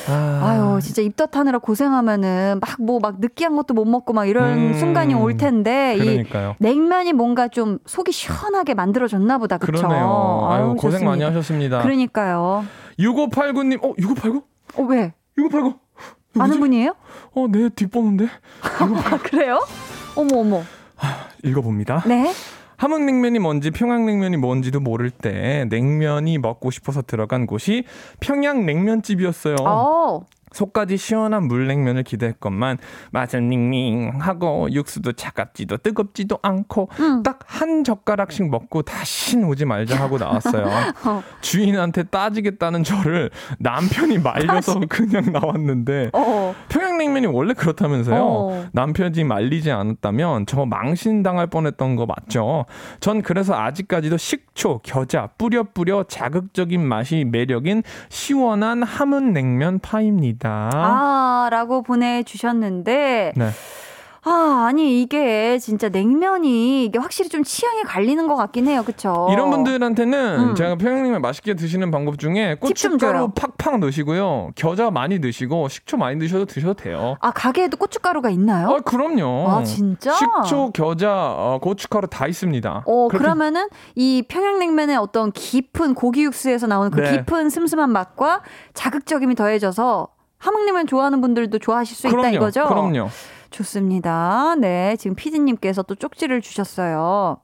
[0.09, 5.13] 아, 아유, 진짜 입덧하느라 고생하면은 막뭐 막 느끼한 것도 못 먹고 막 이런 음, 순간이
[5.13, 6.55] 올 텐데 이 그러니까요.
[6.59, 9.57] 냉면이 뭔가 좀 속이 시원하게 만들어줬나 보다.
[9.57, 9.71] 그쵸?
[9.87, 10.47] 그러네요.
[10.49, 11.27] 아유, 아유, 고생 많이 좋습니다.
[11.27, 11.81] 하셨습니다.
[11.81, 12.65] 그러니까요.
[12.99, 14.43] 6589님, 어, 6589?
[14.75, 15.13] 어, 왜?
[15.37, 15.75] 6589?
[16.39, 16.93] 아는 분이에요?
[17.33, 18.27] 어, 내 뒷번호인데?
[18.79, 19.59] 아, 그래요?
[20.15, 20.63] 어머, 어머.
[21.43, 22.03] 읽어봅니다.
[22.07, 22.31] 네.
[22.77, 27.83] 함흥냉면이 뭔지 평양냉면이 뭔지도 모를 때 냉면이 먹고 싶어서 들어간 곳이
[28.19, 29.55] 평양냉면집이었어요.
[29.59, 30.25] 어.
[30.57, 32.79] 속까지 시원한 물냉면을 기대했건만
[33.11, 37.23] 맛은 닝닝하고 육수도 차갑지도 뜨겁지도 않고 음.
[37.23, 40.65] 딱한 젓가락씩 먹고 다신 오지 말자 하고 나왔어요.
[41.05, 41.23] 어.
[41.41, 43.29] 주인한테 따지겠다는 저를
[43.59, 46.55] 남편이 말려서 그냥 나왔는데 어.
[46.69, 48.19] 평양냉면이 원래 그렇다면서요.
[48.19, 48.65] 어.
[48.71, 52.65] 남편이 말리지 않았다면 저 망신당할 뻔했던 거 맞죠?
[52.99, 60.46] 전 그래서 아직까지도 식초, 겨자 뿌려 뿌려 자극적인 맛이 매력인 시원한 함흥냉면 파입니다.
[60.49, 63.49] 아, 라고 보내주셨는데, 네.
[64.29, 68.83] 아, 아니, 이게 진짜 냉면이 이게 확실히 좀 취향이 갈리는 것 같긴 해요.
[68.85, 69.27] 그쵸?
[69.31, 70.55] 이런 분들한테는 음.
[70.55, 72.57] 제가 평양냉면 맛있게 드시는 방법 중에.
[72.59, 74.49] 고춧가루 팍팍 넣으시고요.
[74.55, 77.15] 겨자 많이 넣으시고 식초 많이 넣으셔도 드셔도 돼요.
[77.21, 78.67] 아, 가게에도 고춧가루가 있나요?
[78.69, 79.47] 아, 그럼요.
[79.49, 80.11] 아, 진짜?
[80.13, 82.83] 식초, 겨자, 어, 고춧가루 다 있습니다.
[82.85, 87.11] 어, 그렇게 그러면은 이 평양냉면의 어떤 깊은 고기 육수에서 나오는 그 네.
[87.11, 88.41] 깊은 슴슴한 맛과
[88.73, 92.35] 자극적임이 더해져서 함흥냉면 좋아하는 분들도 좋아하실 수 있다 그럼요.
[92.35, 92.67] 이거죠?
[92.67, 93.09] 그럼요.
[93.49, 94.55] 좋습니다.
[94.59, 97.37] 네, 지금 피디님께서 또 쪽지를 주셨어요.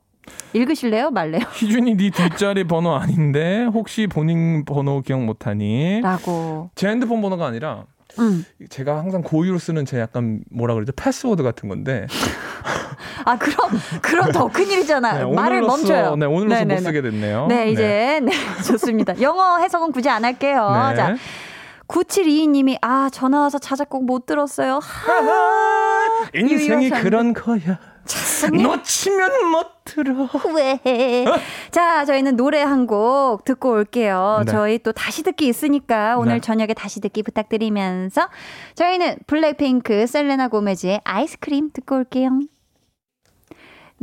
[0.54, 1.12] 읽으실래요?
[1.12, 1.42] 말래요?
[1.54, 6.02] 희준이 네 뒷자리 번호 아닌데 혹시 본인 번호 기억 못하니?
[6.02, 6.70] 라고.
[6.76, 7.86] 제 핸드폰 번호가 아니라
[8.20, 8.46] 음.
[8.70, 12.06] 제가 항상 고유로 쓰는 제 약간 뭐라 그러죠 패스워드 같은 건데
[13.26, 13.58] 아, 그럼,
[14.02, 15.30] 그럼 더 큰일이잖아요.
[15.30, 16.16] 네, 말을 오늘로써- 멈춰요.
[16.18, 16.76] 네 오늘로서 네네네.
[16.76, 17.48] 못 쓰게 됐네요.
[17.48, 18.32] 네, 이제, 네,
[18.68, 19.20] 좋습니다.
[19.22, 20.70] 영어 해석은 굳이 안 할게요.
[20.92, 20.96] 네.
[20.96, 21.16] 자,
[21.94, 24.80] 9722님이, 아, 전화 와서 자작곡 못 들었어요.
[24.82, 27.80] 하, 인생이 그런 거야.
[28.52, 30.28] 놓치면 못 들어.
[30.54, 31.26] 왜?
[31.72, 34.42] 자, 저희는 노래 한 곡 듣고 올게요.
[34.46, 34.52] 네.
[34.52, 36.40] 저희 또 다시 듣기 있으니까 오늘 네.
[36.42, 38.28] 저녁에 다시 듣기 부탁드리면서
[38.76, 42.32] 저희는 블랙핑크 셀레나 고메즈의 아이스크림 듣고 올게요.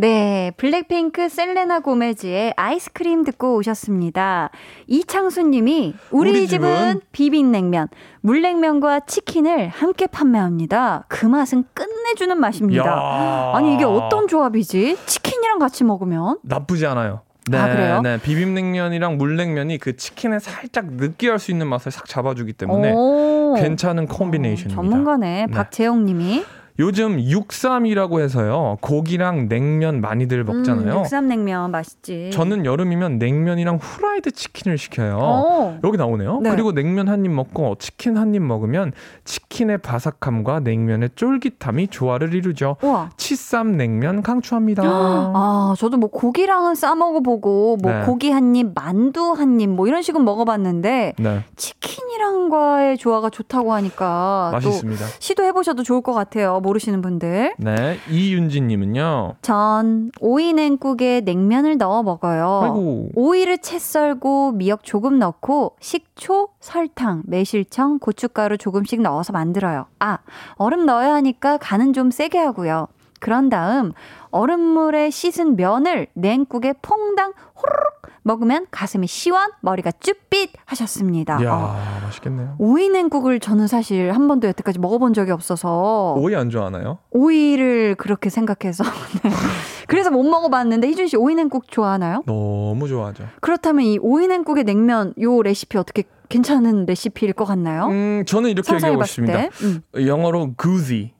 [0.01, 4.49] 네, 블랙핑크 셀레나 고메즈의 아이스크림 듣고 오셨습니다.
[4.87, 7.89] 이창수 님이 우리, 우리 집은, 집은 비빔냉면,
[8.23, 11.05] 물냉면과 치킨을 함께 판매합니다.
[11.09, 12.87] 그 맛은 끝내주는 맛입니다.
[12.87, 13.53] 야.
[13.55, 14.97] 아니 이게 어떤 조합이지?
[15.05, 16.39] 치킨이랑 같이 먹으면?
[16.45, 17.21] 나쁘지 않아요.
[17.51, 18.01] 네, 아, 그래요?
[18.01, 23.55] 네, 비빔냉면이랑 물냉면이 그 치킨의 살짝 느끼할 수 있는 맛을 싹 잡아주기 때문에 오.
[23.59, 24.81] 괜찮은 콤비네이션입니다.
[24.81, 25.47] 전문가네.
[25.47, 25.53] 네.
[25.53, 26.45] 박재용님이
[26.81, 30.93] 요즘 육삼이라고 해서요 고기랑 냉면 많이들 먹잖아요.
[30.95, 32.31] 음, 육삼 냉면 맛있지.
[32.33, 35.18] 저는 여름이면 냉면이랑 후라이드 치킨을 시켜요.
[35.20, 35.78] 어.
[35.85, 36.41] 여기 나오네요.
[36.41, 36.51] 네.
[36.51, 38.93] 그리고 냉면 한 입 먹고 치킨 한 입 먹으면
[39.24, 42.76] 치킨의 바삭함과 냉면의 쫄깃함이 조화를 이루죠.
[42.83, 43.11] 우와.
[43.18, 44.83] 치쌈 냉면 강추합니다.
[44.87, 48.03] 아, 저도 뭐 고기랑은 싸 먹어보고 뭐 네.
[48.07, 54.49] 고기 한 입, 만두 한 입 뭐 이런 식은 먹어봤는데 네, 치킨이랑과의 조화가 좋다고 하니까
[54.53, 55.05] 또 맛있습니다.
[55.18, 56.61] 시도해보셔도 좋을 것 같아요.
[56.71, 57.55] 모르시는 분들.
[57.59, 59.35] 네, 이윤지님은요.
[59.43, 62.61] 전 오이 냉국에 냉면을 넣어 먹어요.
[62.62, 69.87] 아이고, 오이를 채 썰고 미역 조금 넣고 식초, 설탕, 매실청, 고춧가루 조금씩 넣어서 만들어요.
[69.99, 70.18] 아,
[70.55, 72.87] 얼음 넣어야 하니까 간은 좀 세게 하고요.
[73.21, 73.93] 그런 다음
[74.31, 81.41] 얼음물에 씻은 면을 냉국에 퐁당 호로록 먹으면 가슴이 시원, 머리가 쭈삣 하셨습니다.
[81.41, 82.57] 이야, 어, 맛있겠네요.
[82.59, 86.99] 오이 냉국을 저는 사실 한 번도 여태까지 먹어본 적이 없어서 오이 안 좋아하나요?
[87.11, 88.85] 오이를 그렇게 생각해서
[89.23, 89.31] 네.
[89.89, 92.23] 그래서 못 먹어봤는데 희준 씨 오이 냉국 좋아하나요?
[92.27, 93.25] 너무 좋아하죠.
[93.41, 97.87] 그렇다면 이 오이 냉국의 냉면 요 레시피 어떻게 괜찮은 레시피일 것 같나요?
[97.89, 99.41] 음, 저는 이렇게 얘기하고 싶습니다.
[99.41, 99.51] 때.
[99.62, 99.81] 음.
[100.07, 101.12] 영어로 굳이,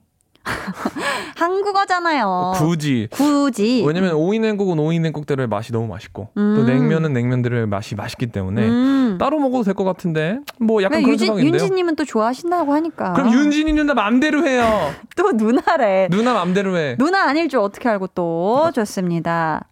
[1.37, 2.53] 한국어잖아요.
[2.55, 3.07] 굳이.
[3.11, 3.83] 굳이.
[3.85, 6.53] 왜냐면 오이냉국은 오이냉국대로의 맛이 너무 맛있고 음.
[6.55, 9.17] 또 냉면은 냉면대로의 맛이 맛있기 때문에 음.
[9.19, 11.37] 따로 먹어도 될 것 같은데 뭐 약간 왜 그런 유진.
[11.37, 13.13] 윤지님은 또 좋아하신다고 하니까.
[13.13, 14.91] 그럼 윤진이 누나 맘대로 해요.
[15.15, 16.07] 또 누나래.
[16.11, 16.95] 누나 맘대로 해.
[16.99, 19.65] 누나 아닐 줄 어떻게 알고 또 좋습니다.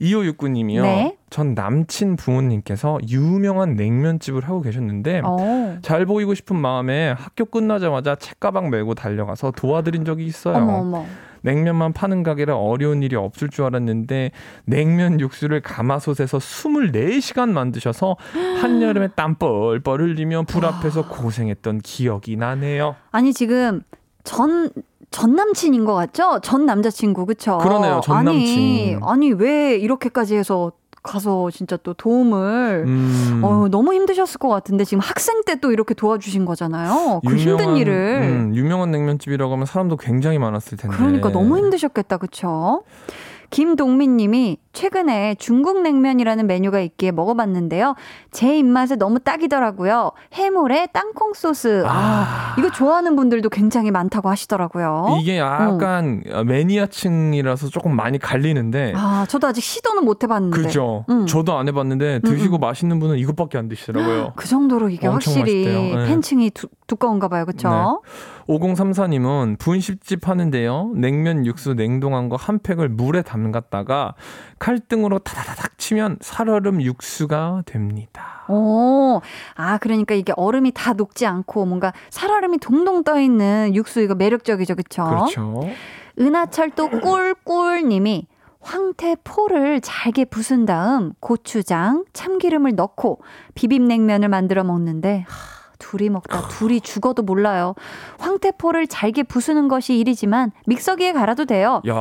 [0.00, 0.82] 2569님이요.
[0.82, 1.16] 네.
[1.34, 5.78] 전 남친 부모님께서 유명한 냉면집을 하고 계셨는데 어.
[5.82, 10.54] 잘 보이고 싶은 마음에 학교 끝나자마자 책가방 메고 달려가서 도와드린 적이 있어요.
[10.58, 11.04] 어머 어머.
[11.42, 14.30] 냉면만 파는 가게라 어려운 일이 없을 줄 알았는데
[14.64, 18.14] 냉면 육수를 가마솥에서 24시간 만드셔서
[18.60, 22.94] 한여름에 땀 뻘뻘 흘리며 불 앞에서 고생했던 기억이 나네요.
[23.10, 23.80] 아니 지금
[24.22, 24.70] 전.
[25.10, 26.40] 전 남친인 것 같죠?
[26.42, 27.58] 전 남자친구 그쵸?
[27.58, 29.00] 그러네요, 전 아니, 남친.
[29.04, 30.72] 아니 왜 이렇게까지 해서
[31.04, 33.40] 가서 진짜 또 도움을 음.
[33.44, 37.20] 어, 너무 힘드셨을 것 같은데 지금 학생 때 또 이렇게 도와주신 거잖아요.
[37.26, 38.22] 그 힘든 일을.
[38.22, 40.96] 음, 유명한 냉면집이라고 하면 사람도 굉장히 많았을 텐데.
[40.96, 42.82] 그러니까 너무 힘드셨겠다, 그쵸?
[43.50, 47.94] 김동민 님이 최근에 중국 냉면이라는 메뉴가 있기에 먹어봤는데요.
[48.30, 50.12] 제 입맛에 너무 딱이더라고요.
[50.34, 51.82] 해물에 땅콩 소스.
[51.86, 55.16] 아, 이거 좋아하는 분들도 굉장히 많다고 하시더라고요.
[55.20, 58.92] 이게 약간 매니아층이라서 조금 많이 갈리는데.
[58.96, 60.60] 아, 저도 아직 시도는 못 해봤는데.
[60.62, 61.04] 그죠.
[61.08, 61.26] 음.
[61.26, 64.34] 저도 안 해봤는데 드시고 맛있는 분은 이것밖에 안 드시더라고요.
[64.36, 65.96] 그 정도로 이게 확실히 맛있대요.
[66.00, 66.06] 네.
[66.08, 67.46] 팬층이 두, 두꺼운가 봐요.
[67.46, 68.02] 그쵸?
[68.48, 70.92] 5034님은 분식집 하는데요.
[70.94, 74.14] 냉면 육수 냉동한 거 한 팩을 물에 담갔다가
[74.64, 78.46] 칼등으로 타다다닥 치면 살얼음 육수가 됩니다.
[78.48, 79.20] 오,
[79.56, 84.74] 아, 그러니까 이게 얼음이 다 녹지 않고 뭔가 살얼음이 동동 떠 있는 육수 이거 매력적이죠.
[84.74, 85.04] 그쵸?
[85.04, 85.68] 그렇죠.
[86.18, 88.26] 은하철도 꿀꿀님이
[88.60, 93.20] 황태포를 잘게 부순 다음 고추장, 참기름을 넣고
[93.54, 97.74] 비빔냉면을 만들어 먹는데 하, 둘이 먹다 둘이 죽어도 몰라요.
[98.18, 101.82] 황태포를 잘게 부수는 것이 일이지만 믹서기에 갈아도 돼요.
[101.86, 101.94] 야.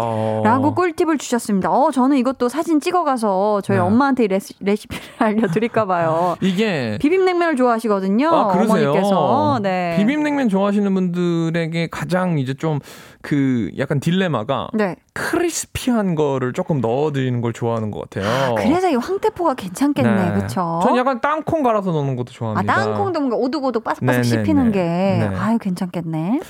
[0.44, 1.72] 라고 꿀팁을 주셨습니다.
[1.72, 3.82] 어, 저는 이것도 사진 찍어가서 저희 네.
[3.84, 6.38] 엄마한테 이 레시, 레시피를 알려드릴까봐요.
[6.42, 8.28] 이게 비빔냉면을 좋아하시거든요.
[8.30, 8.90] 아, 그러세요?
[8.90, 9.60] 어머니께서.
[9.62, 9.96] 네.
[9.98, 12.80] 비빔냉면 좋아하시는 분들에게 가장 이제 좀
[13.24, 14.98] 그 약간 딜레마가 네.
[15.14, 18.54] 크리스피한 거를 조금 넣어드리는 걸 좋아하는 것 같아요.
[18.56, 20.34] 그래서 이 황태포가 괜찮겠네.
[20.42, 20.82] 그쵸?
[20.84, 22.74] 전 약간 땅콩 갈아서 넣는 것도 아, 좋아합니다.
[22.76, 24.24] 땅콩도 뭔가 오독오독 바삭바삭 네네네.
[24.24, 24.80] 씹히는 게.
[24.82, 25.32] 네.
[25.38, 26.42] 아유, 괜찮겠네.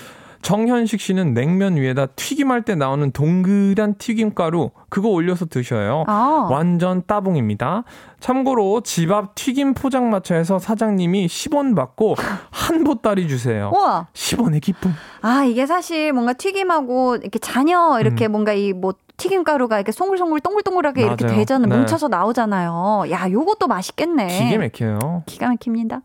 [0.43, 6.03] 정현식 씨는 냉면 위에다 튀김할 때 나오는 동그란 튀김가루 그거 올려서 드셔요.
[6.07, 6.47] 아.
[6.51, 7.85] 완전 따봉입니다.
[8.19, 12.15] 참고로 집 앞 튀김 포장마차에서 사장님이 10원 받고
[12.51, 13.71] 한 보따리 주세요.
[13.73, 14.07] 우와.
[14.13, 14.91] 10원의 기쁨.
[15.21, 18.93] 아, 이게 사실 뭔가 튀김하고 이렇게 잔여 이렇게 뭔가 이 뭐
[19.23, 21.37] 튀김가루가 이렇게 송글송글 동글동글하게 이렇게 맞아요.
[21.37, 21.69] 되잖아요.
[21.69, 21.77] 네.
[21.77, 23.03] 뭉쳐서 나오잖아요.
[23.09, 24.27] 야, 요것도 맛있겠네.
[24.27, 25.23] 기계 막혀요.
[25.25, 26.01] 기가 막힙니다.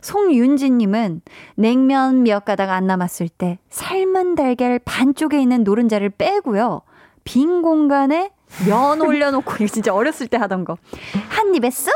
[0.00, 1.22] 송윤지님은
[1.54, 6.82] 냉면 몇 가닥 안 남았을 때 삶은 달걀 반쪽에 있는 노른자를 빼고요.
[7.22, 8.30] 빈 공간에
[8.66, 10.78] 면 올려놓고 이거 진짜 어렸을 때 하던 거.
[11.28, 11.90] 한 입에 쓱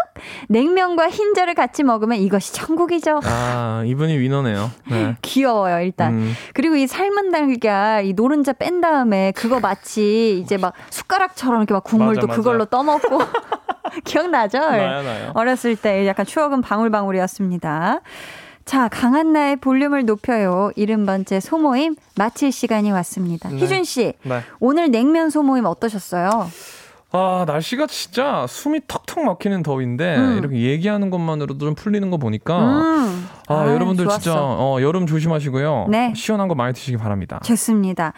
[0.48, 3.20] 냉면과 흰자를 같이 먹으면 이것이 천국이죠.
[3.24, 4.70] 아, 이분이 위너네요.
[4.90, 5.16] 네.
[5.22, 6.14] 귀여워요, 일단.
[6.14, 6.32] 음.
[6.55, 11.84] 그리고 이 삶은 달걀, 이 노른자 뺀 다음에 그거 마치 이제 막 숟가락처럼 이렇게 막
[11.84, 12.36] 국물도 맞아, 맞아.
[12.36, 13.20] 그걸로 떠먹고.
[14.05, 14.59] 기억나죠?
[14.59, 15.32] 나요, 나요.
[15.34, 18.01] 어렸을 때 약간 추억은 방울방울이었습니다.
[18.71, 20.71] 자, 강한 나의 볼륨을 높여요.
[20.77, 23.49] 70번째 소모임 마칠 시간이 왔습니다.
[23.49, 23.57] 네.
[23.57, 24.43] 희준 씨, 네.
[24.61, 26.49] 오늘 냉면 소모임 어떠셨어요?
[27.11, 30.39] 아, 날씨가 진짜 숨이 턱턱 막히는 더위인데 음.
[30.39, 33.29] 이렇게 얘기하는 것만으로도 좀 풀리는 거 보니까 음.
[33.49, 34.21] 아, 아유, 여러분들 좋았어.
[34.21, 35.89] 진짜 어, 여름 조심하시고요.
[35.91, 36.12] 네.
[36.14, 37.41] 시원한 거 많이 드시기 바랍니다.
[37.43, 38.12] 좋습니다.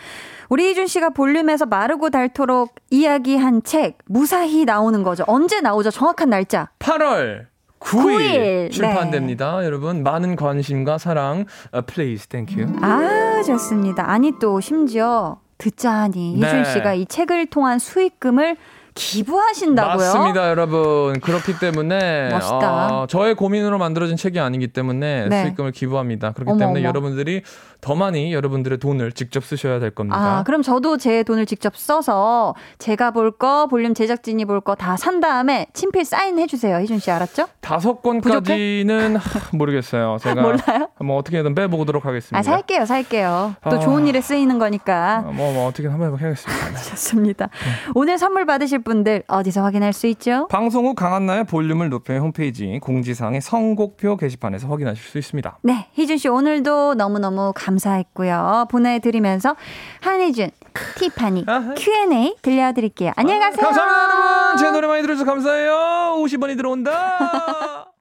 [0.50, 5.24] 우리 희준 씨가 볼륨에서 마르고 닳도록 이야기한 책 무사히 나오는 거죠.
[5.26, 5.90] 언제 나오죠?
[5.90, 6.68] 정확한 날짜.
[6.78, 7.51] 8월
[7.82, 9.64] 9일, 9일, 출판됩니다.
[9.64, 12.74] 여러분 많은 관심과 사랑 어, please thank you.
[12.82, 14.10] 아, 좋습니다.
[14.10, 16.46] 아니 또 심지어 듣자하니 네.
[16.46, 18.56] 희준 씨가 이 책을 통한 수익금을
[18.94, 19.96] 기부하신다고요?
[19.96, 21.18] 맞습니다, 여러분.
[21.20, 22.88] 그렇기 때문에 멋있다.
[23.02, 25.42] 어, 저의 고민으로 만들어진 책이 아니기 때문에 네.
[25.42, 26.32] 수익금을 기부합니다.
[26.32, 26.88] 그렇기 어머, 때문에 어머.
[26.88, 27.42] 여러분들이
[27.80, 30.16] 더 많이 여러분들의 돈을 직접 쓰셔야 될 겁니다.
[30.38, 34.96] 아, 그럼 저도 제 돈을 직접 써서 제가 볼 거, 볼륨 제작진이 볼 거 다
[34.96, 36.76] 산 다음에 친필 사인해 주세요.
[36.78, 37.46] 희준 씨 알았죠?
[37.60, 40.18] 다섯 권까지는 하, 모르겠어요.
[40.22, 40.88] 제가 몰라요?
[41.00, 42.38] 뭐 어떻게든 빼보도록 하겠습니다.
[42.38, 43.56] 아, 살게요, 살게요.
[43.64, 43.78] 또 아.
[43.80, 45.24] 좋은 일에 쓰이는 거니까.
[45.26, 46.68] 어, 뭐, 뭐 어떻게 한번 해보겠습니다.
[46.70, 46.74] 네.
[46.90, 47.48] 좋습니다.
[47.96, 50.46] 오늘 선물 받으실 분들 어디서 확인할 수 있죠?
[50.48, 55.58] 방송 후 강한나의 볼륨을 높여 홈페이지 공지사항의 선곡표 게시판에서 확인하실 수 있습니다.
[55.62, 58.66] 네, 희준 씨 오늘도 너무너무 감사했고요.
[58.70, 59.56] 보내드리면서
[60.00, 60.50] 한희준,
[60.96, 61.44] 티파니.
[61.76, 63.12] Q&A 들려드릴게요.
[63.16, 63.64] 안녕히 가세요.
[63.64, 64.56] 감사합니다, 여러분.
[64.58, 66.16] 제 노래 많이 들어주셔서 감사해요.
[66.18, 67.88] 50원이 들어온다.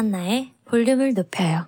[0.00, 1.66] 강한나의 볼륨을 높여요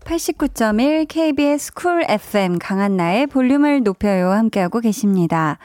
[0.00, 5.58] 89.1 KBS 쿨 FM 강한나의 볼륨을 높여요 함께하고 계십니다.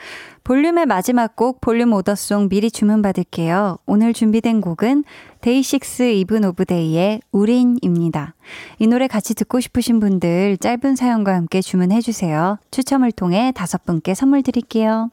[0.44, 3.80] 볼륨의 마지막 곡 볼륨 order song 미리 주문받을게요.
[3.88, 5.04] 오늘 준비된 곡은
[5.42, 8.36] 데이식스 Even of Day의 우린입니다.
[8.78, 12.58] 이 노래 같이 듣고 싶으신 분들 짧은 사연과 함께 주문해 주세요.
[12.72, 15.12] 추첨을 통해 다섯 분께 선물 드릴게요.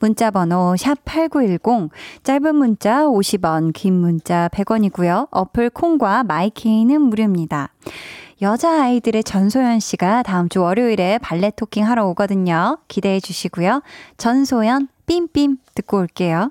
[0.00, 1.90] 문자 번호 샵8910
[2.24, 5.28] 짧은 문자 50원 긴 문자 100원이고요.
[5.30, 7.70] 어플 콩과 마이케이는 무료입니다.
[8.42, 12.78] 여자 아이들의 전소연 씨가 다음 주 월요일에 valet talking 하러 오거든요.
[12.88, 13.82] 기대해 주시고요.
[14.16, 16.50] 전소연 삠삠 듣고 올게요.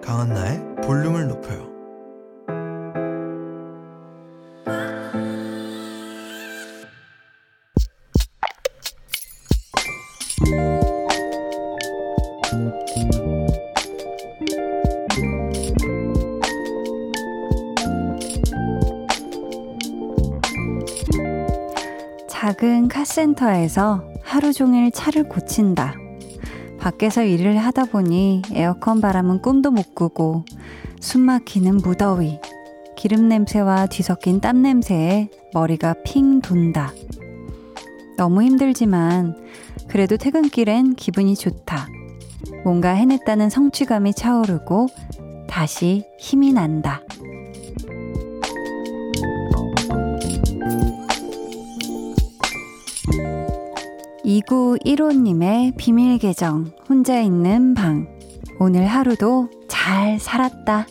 [0.00, 1.74] 강한나의 볼륨을 높여요.
[22.28, 26.03] 작은 카센터에서 하루 종일 차를 고친다.
[26.84, 30.44] 밖에서 일을 하다 보니 에어컨 바람은 꿈도 못 꾸고
[31.00, 32.38] 숨 막히는 무더위,
[32.94, 36.92] 기름 냄새와 뒤섞인 땀 냄새에 머리가 핑 돈다.
[38.18, 39.34] 너무 힘들지만
[39.88, 41.88] 그래도 퇴근길엔 기분이 좋다.
[42.64, 44.88] 뭔가 해냈다는 성취감이 차오르고
[45.48, 47.00] 다시 힘이 난다.
[54.34, 58.08] 2915님의 비밀 계정, 혼자 있는 방.
[58.58, 60.88] 오늘 하루도 잘 살았다.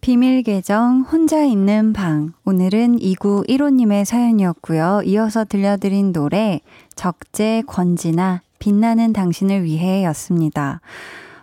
[0.00, 2.32] 비밀 계정, 혼자 있는 방.
[2.44, 5.02] 오늘은 2915님의 사연이었고요.
[5.04, 6.60] 이어서 들려드린 노래,
[6.96, 10.80] 적재 권지나 빛나는 당신을 위해 였습니다.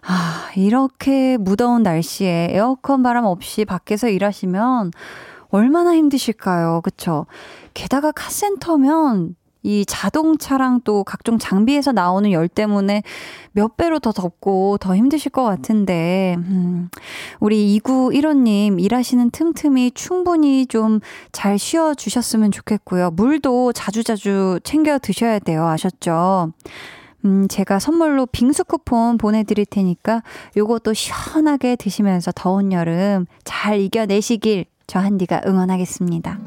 [0.03, 4.91] 아, 이렇게 무더운 날씨에 에어컨 바람 없이 밖에서 일하시면
[5.51, 6.81] 얼마나 힘드실까요?
[6.83, 7.25] 그쵸?
[7.73, 13.03] 게다가 카센터면 이 자동차랑 또 각종 장비에서 나오는 열 때문에
[13.51, 16.89] 몇 배로 더 덥고 더 힘드실 것 같은데, 음,
[17.39, 20.99] 우리 2915님 일하시는 틈틈이 충분히 좀
[21.31, 23.11] 잘 쉬어 주셨으면 좋겠고요.
[23.11, 25.67] 물도 자주자주 챙겨 드셔야 돼요.
[25.67, 26.53] 아셨죠?
[27.25, 30.23] 음, 제가 선물로 빙수 쿠폰 보내드릴 테니까
[30.57, 36.37] 요것도 시원하게 드시면서 더운 여름 잘 이겨내시길 저 한디가 응원하겠습니다.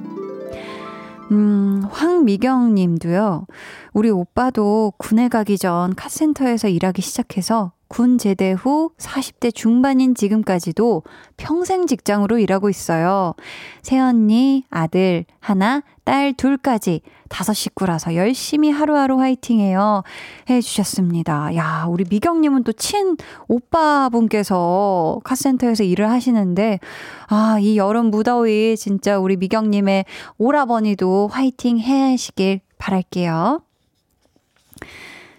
[1.33, 3.47] 음, 황미경 님도요.
[3.95, 11.05] 우리 오빠도 군에 가기 전 카센터에서 일하기 시작해서 군 제대 후 40대 중반인 지금까지도
[11.37, 13.35] 평생 직장으로 일하고 있어요.
[13.83, 20.03] 새언니, 아들 하나, 딸 둘까지 다섯 식구라서 열심히 하루하루 화이팅해요.
[20.51, 21.55] 해주셨습니다.
[21.55, 23.17] 야, 우리 미경님은 또 친
[23.47, 26.81] 오빠분께서 카센터에서 일을 하시는데,
[27.29, 30.05] 아, 이 여름 무더위 진짜 우리 미경님의
[30.39, 33.63] 오라버니도 화이팅 하시길 바랄게요.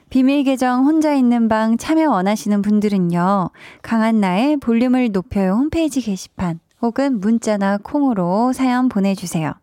[0.10, 3.50] 비밀 계정 혼자 있는 방 참여 원하시는 분들은요.
[3.82, 9.54] 강한나의 볼륨을 높여요 홈페이지 게시판 혹은 문자나 콩으로 사연 보내주세요.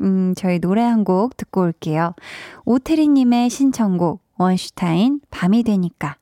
[0.00, 2.14] 음, 저희 노래 한 곡 듣고 올게요.
[2.64, 6.16] 오태리님의 신청곡 원슈타인 밤이 되니까.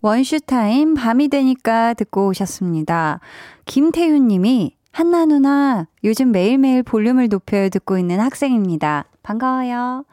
[0.00, 3.18] 원슈타인 밤이 되니까 듣고 오셨습니다.
[3.64, 9.06] 김태윤 님이 한나 누나 요즘 매일매일 볼륨을 높여 듣고 있는 학생입니다.
[9.22, 10.04] 반가워요.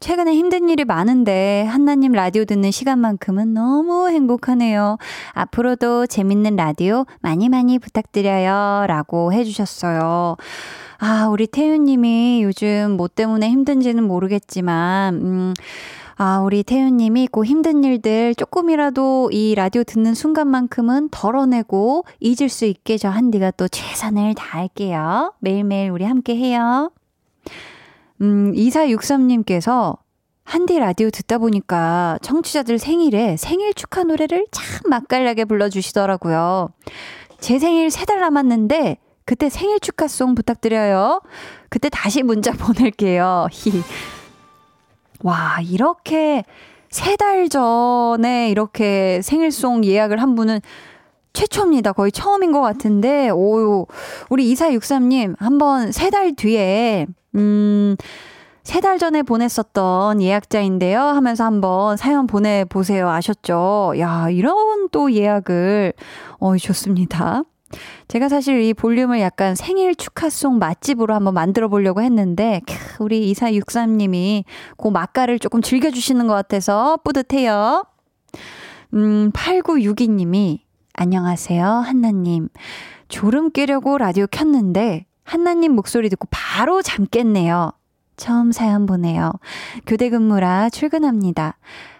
[0.00, 4.96] 최근에 힘든 일이 많은데 한나님 라디오 듣는 시간만큼은 너무 행복하네요.
[5.32, 8.86] 앞으로도 재밌는 라디오 많이 많이 부탁드려요.
[8.86, 10.36] 라고 해주셨어요.
[10.98, 15.54] 아, 우리 태윤님이 요즘 뭐 때문에 힘든지는 모르겠지만, 음,
[16.16, 22.96] 아, 우리 태윤님이 그 힘든 일들 조금이라도 이 라디오 듣는 순간만큼은 덜어내고 잊을 수 있게
[22.96, 25.34] 저 한디가 또 최선을 다할게요.
[25.40, 26.90] 매일매일 우리 함께 해요.
[28.20, 29.98] 음, 2463님께서
[30.44, 36.70] 한디 라디오 듣다 보니까 청취자들 생일에 생일 축하 노래를 참 맛깔나게 불러주시더라고요.
[37.38, 41.20] 제 생일 세 달 남았는데 그때 생일 축하송 부탁드려요.
[41.68, 43.46] 그때 다시 문자 보낼게요.
[45.22, 46.44] 와, 이렇게
[46.90, 50.60] 세 달 전에 이렇게 생일송 예약을 한 분은
[51.32, 51.92] 최초입니다.
[51.92, 53.86] 거의 처음인 것 같은데, 오,
[54.30, 57.06] 우리 2463님, 한번 세 달 뒤에,
[57.36, 57.96] 음,
[58.62, 61.00] 세 달 전에 보냈었던 예약자인데요.
[61.00, 63.08] 하면서 한번 사연 보내보세요.
[63.08, 63.94] 아셨죠?
[63.98, 65.92] 야, 이런 또 예약을,
[66.38, 67.42] 어, 좋습니다.
[68.08, 74.44] 제가 사실 이 볼륨을 약간 생일 축하송 맛집으로 한번 만들어 보려고 했는데, 캬, 우리 2463님이
[74.76, 77.84] 그 맛깔을 조금 즐겨주시는 것 같아서 뿌듯해요.
[78.94, 80.60] 음, 8962님이,
[80.94, 82.48] 안녕하세요, 한나님.
[83.08, 87.70] 졸음 깨려고 라디오 켰는데, 한나님 목소리 듣고 바로 잠 깼네요.
[88.16, 89.30] 처음 사연 보내요.
[89.86, 91.56] 교대 근무라 출근합니다.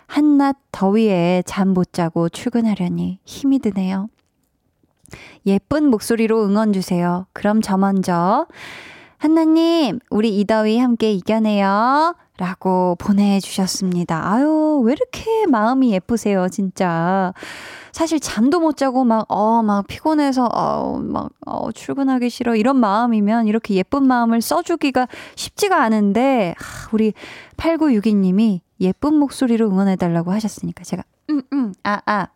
[0.08, 4.08] 한낮 더위에 잠 못 자고 출근하려니 힘이 드네요.
[5.46, 7.28] 예쁜 목소리로 응원 주세요.
[7.32, 8.48] 그럼 저 먼저.
[9.16, 12.16] 한나님, 우리 이 더위 함께 이겨내요.
[12.40, 14.32] 라고 보내주셨습니다.
[14.32, 17.34] 아유, 왜 이렇게 마음이 예쁘세요, 진짜.
[17.92, 22.56] 사실 잠도 못 자고 막, 어, 막 피곤해서, 어, 막, 어, 출근하기 싫어.
[22.56, 27.12] 이런 마음이면 이렇게 예쁜 마음을 써주기가 쉽지가 않은데, 하, 우리
[27.58, 32.28] 8962님이 예쁜 목소리로 응원해달라고 하셨으니까 제가, 음, 음, 아, 아.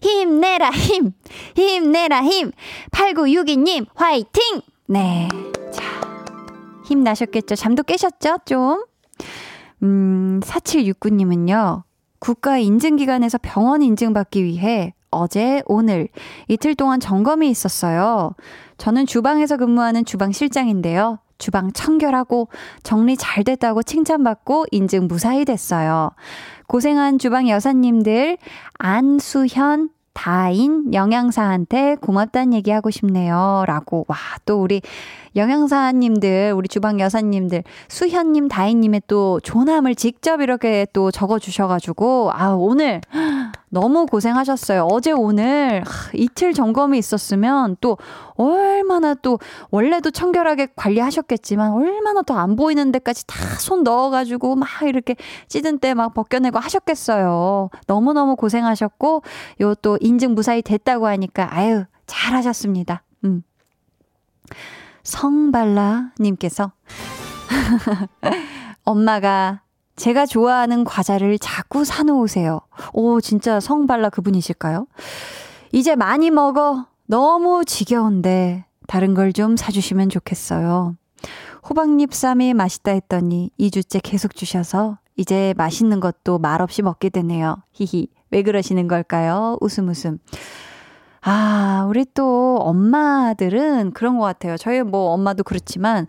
[0.00, 1.12] 힘내라, 힘!
[1.54, 2.52] 힘내라, 힘!
[2.90, 4.62] 8962님, 화이팅!
[4.86, 5.28] 네.
[5.70, 5.84] 자,
[6.86, 7.54] 힘 나셨겠죠?
[7.54, 8.38] 잠도 깨셨죠?
[8.46, 8.82] 좀?
[9.82, 11.82] 음, 4769님은요,
[12.18, 16.08] 국가 인증기관에서 병원 인증받기 위해 어제, 오늘
[16.48, 18.34] 이틀 동안 점검이 있었어요.
[18.78, 21.18] 저는 주방에서 근무하는 주방 실장인데요.
[21.38, 22.48] 주방 청결하고
[22.82, 26.10] 정리 잘 됐다고 칭찬받고 인증 무사히 됐어요.
[26.66, 28.38] 고생한 주방 여사님들
[28.78, 33.64] 안수현 다인 영양사한테 고맙다는 얘기 하고 싶네요.
[33.66, 34.06] 라고.
[34.08, 34.80] 와, 또 우리
[35.36, 43.02] 영양사님들, 우리 주방 여사님들, 수현님, 다인님의 또 조남을 직접 이렇게 또 적어주셔가지고, 아, 오늘
[43.78, 44.88] 너무 고생하셨어요.
[44.90, 47.98] 어제 오늘 이틀 점검이 있었으면 또
[48.36, 49.38] 얼마나 또
[49.70, 55.14] 원래도 청결하게 관리하셨겠지만 얼마나 더 안 보이는 데까지 다 손 넣어가지고 막 이렇게
[55.48, 57.68] 찌든 때 막 벗겨내고 하셨겠어요.
[57.86, 59.22] 너무너무 고생하셨고,
[59.60, 63.02] 요 또 인증 무사히 됐다고 하니까 아유, 잘하셨습니다.
[63.24, 63.42] 음.
[65.02, 66.72] 성발라님께서
[68.84, 69.60] 엄마가
[69.96, 72.60] 제가 좋아하는 과자를 자꾸 사놓으세요.
[72.92, 74.86] 오, 진짜 성발라 그분이실까요?
[75.72, 76.86] 이제 많이 먹어.
[77.06, 80.96] 너무 지겨운데 다른 걸 좀 사주시면 좋겠어요.
[81.68, 87.56] 호박잎 쌈이 맛있다 했더니 2주째 계속 주셔서 이제 맛있는 것도 말없이 먹게 되네요.
[87.72, 88.08] 히히.
[88.30, 89.56] 왜 그러시는 걸까요?
[89.60, 90.18] 웃음 웃음.
[91.22, 94.56] 아, 우리 또 엄마들은 그런 것 같아요.
[94.56, 96.06] 저희 뭐 엄마도 그렇지만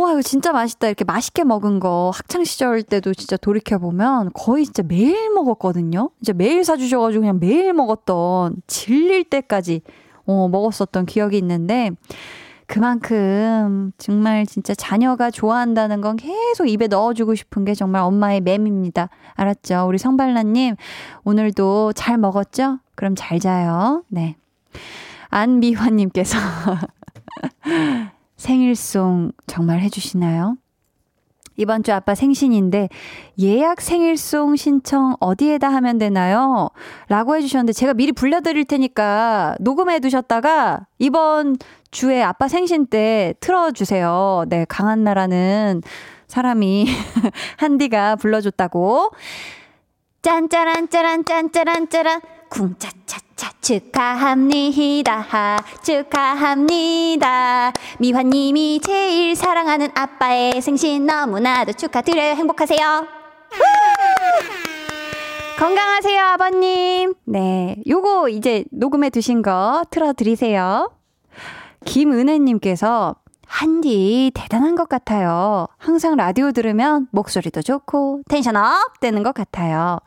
[0.00, 0.86] 와, 이거 진짜 맛있다.
[0.86, 6.08] 이렇게 맛있게 먹은 거 학창시절 때도 진짜 돌이켜보면 거의 진짜 매일 먹었거든요.
[6.16, 9.82] 진짜 매일 사주셔가지고 그냥 매일 먹었던 질릴 때까지
[10.24, 11.90] 어, 먹었었던 기억이 있는데
[12.66, 19.10] 그만큼 정말 진짜 자녀가 좋아한다는 건 계속 입에 넣어주고 싶은 게 정말 엄마의 맴입니다.
[19.34, 19.84] 알았죠?
[19.86, 20.76] 우리 성발라님,
[21.24, 22.78] 오늘도 잘 먹었죠?
[22.94, 24.02] 그럼 잘 자요.
[24.08, 24.36] 네.
[25.28, 26.38] 안미화님께서
[28.40, 30.56] 생일송 정말 해주시나요?
[31.56, 32.88] 이번 주 아빠 생신인데
[33.38, 36.70] 예약 생일송 신청 어디에다 하면 되나요?
[37.08, 41.58] 라고 해주셨는데 제가 미리 불러드릴 테니까 녹음해 두셨다가 이번
[41.90, 44.46] 주에 아빠 생신 때 틀어주세요.
[44.48, 45.82] 네, 강한나라는
[46.26, 46.86] 사람이
[47.58, 49.10] 한디가 불러줬다고.
[50.22, 63.20] 짠짜란 짜란 짠짜란 짜란 쿵짜차차 축하합니다 축하합니다 미화님이 제일 사랑하는 아빠의 생신 너무나도 축하드려요 행복하세요
[65.58, 67.12] 건강하세요, 아버님.
[67.26, 67.76] 네.
[67.86, 70.90] 요거 이제 녹음해 두신 거 틀어드리세요.
[71.84, 75.66] 김은혜님께서 한디 대단한 것 같아요.
[75.76, 79.98] 항상 라디오 들으면 목소리도 좋고 tension up 되는 것 같아요.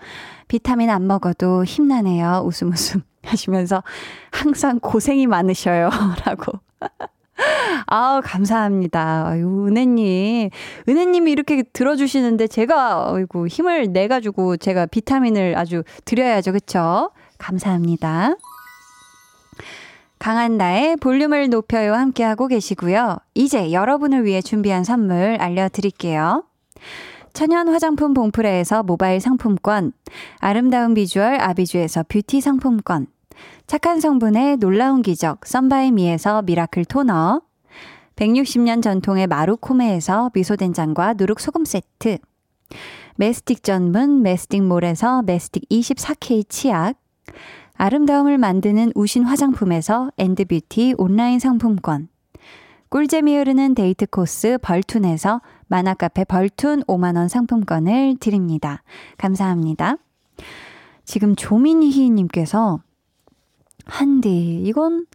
[0.54, 2.43] 비타민 안 먹어도 힘나네요.
[2.45, 3.82] 웃음 웃음 하시면서
[4.30, 5.89] 항상 고생이 많으셔요.
[6.28, 6.51] 라고.
[7.88, 9.30] 아우, 감사합니다.
[9.30, 10.51] 아유, 은혜님.
[10.88, 16.51] 은혜님이 이렇게 들어주시는데 제가, 아이고, 힘을 내가지고 제가 비타민을 아주 드려야죠.
[16.51, 17.10] 그쵸?
[17.39, 18.36] 감사합니다.
[20.20, 23.18] 강한나의 볼륨을 높여요 함께하고 계시고요.
[23.34, 26.43] 이제 여러분을 위해 준비한 선물 알려드릴게요.
[27.34, 29.92] 천연 화장품 봉프레에서 모바일 상품권,
[30.38, 33.08] 아름다운 비주얼 아비주에서 뷰티 상품권,
[33.66, 37.42] 착한 성분의 놀라운 기적 썬바이미에서 미라클 토너,
[38.16, 42.20] 160년 전통의 마루코메에서 미소된장과 누룩소금 세트,
[43.16, 46.94] 메스틱 전문 메스틱몰에서 메스틱 24K 치약,
[47.74, 52.10] 아름다움을 만드는 우신 화장품에서 엔드뷰티 온라인 상품권,
[52.90, 55.42] 꿀잼이 흐르는 데이트 코스 벌툰에서
[55.74, 58.84] 만화카페 벌툰 5만원 상품권을 드립니다.
[59.18, 59.96] 감사합니다.
[61.04, 62.80] 지금 조민희님께서
[63.88, 65.08] 한디, 이건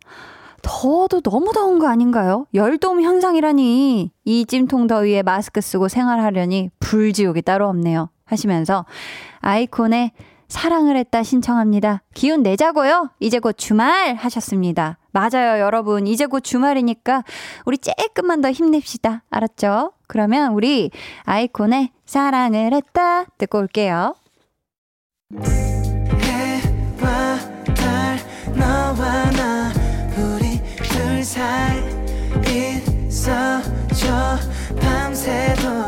[0.63, 2.47] 더워도 너무 더운 거 아닌가요?
[2.55, 8.11] 열돔 현상이라니 이 찜통 더위에 마스크 쓰고 생활하려니 불지옥이 따로 없네요.
[8.25, 8.85] 하시면서
[9.39, 10.11] 아이콘의
[10.49, 12.03] 사랑을 했다 신청합니다.
[12.15, 13.11] 기운 내자고요.
[13.21, 14.99] 이제 곧 주말 하셨습니다.
[15.13, 16.07] 맞아요, 여러분.
[16.07, 17.23] 이제 곧 주말이니까
[17.67, 19.23] 우리 조금만 더 힘냅시다.
[19.31, 19.93] 알았죠?
[20.07, 20.91] 그러면 우리
[21.25, 24.15] 아이콘의 사랑을 했다 듣고 올게요.
[34.81, 35.88] 밤새도록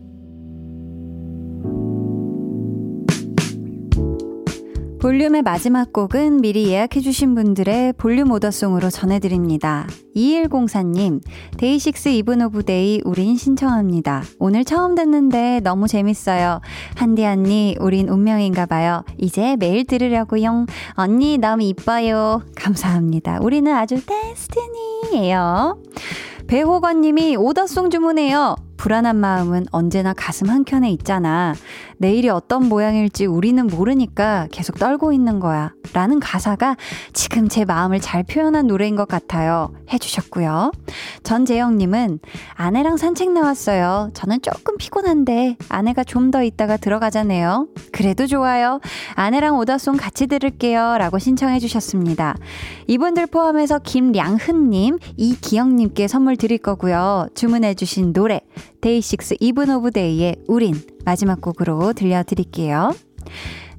[5.01, 9.87] 볼륨의 마지막 곡은 미리 예약해주신 분들의 볼륨 오더송으로 전해드립니다.
[10.15, 11.21] 2104님,
[11.57, 14.21] 데이식스 이븐 오브 데이 우린 신청합니다.
[14.37, 16.61] 오늘 처음 듣는데 너무 재밌어요.
[16.93, 19.03] 한디 언니, 우린 운명인가봐요.
[19.17, 20.67] 이제 매일 들으려고요.
[20.91, 22.43] 언니 너무 이뻐요.
[22.55, 23.39] 감사합니다.
[23.41, 25.79] 우리는 아주 destiny예요.
[26.45, 28.55] 배호건님이 오더송 주문해요.
[28.81, 31.53] 불안한 마음은 언제나 가슴 한켠에 있잖아.
[31.97, 35.71] 내일이 어떤 모양일지 우리는 모르니까 계속 떨고 있는 거야.
[35.93, 36.77] 라는 가사가
[37.13, 39.71] 지금 제 마음을 잘 표현한 노래인 것 같아요.
[39.93, 40.71] 해주셨고요.
[41.21, 42.21] 전재영님은
[42.55, 44.09] 아내랑 산책 나왔어요.
[44.15, 47.67] 저는 조금 피곤한데 아내가 좀 더 있다가 들어가자네요.
[47.91, 48.79] 그래도 좋아요.
[49.15, 50.97] 아내랑 오다송 같이 들을게요.
[50.97, 52.37] 라고 신청해 주셨습니다.
[52.87, 57.27] 이분들 포함해서 김량흠님, 이기영님께 선물 드릴 거고요.
[57.35, 58.39] 주문해 주신 노래
[58.81, 60.73] 데이식스 이븐 오브 데이의 우린
[61.05, 62.93] 마지막 곡으로 들려드릴게요.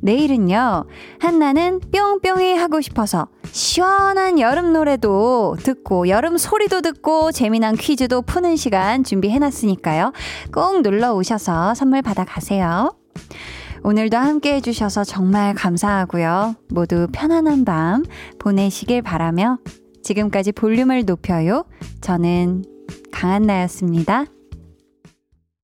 [0.00, 0.84] 내일은요,
[1.20, 9.05] 한나는 뿅뿅이 하고 싶어서 시원한 여름 노래도 듣고 여름 소리도 듣고 재미난 퀴즈도 푸는 시간
[9.05, 10.12] 준비해놨으니까요.
[10.53, 12.96] 꼭 놀러 오셔서 선물 받아가세요.
[13.84, 16.57] 오늘도 함께 해주셔서 정말 감사하고요.
[16.70, 18.05] 모두 편안한 밤
[18.38, 19.59] 보내시길 바라며
[20.03, 21.64] 지금까지 볼륨을 높여요.
[22.00, 22.64] 저는
[23.12, 24.26] 강한나였습니다.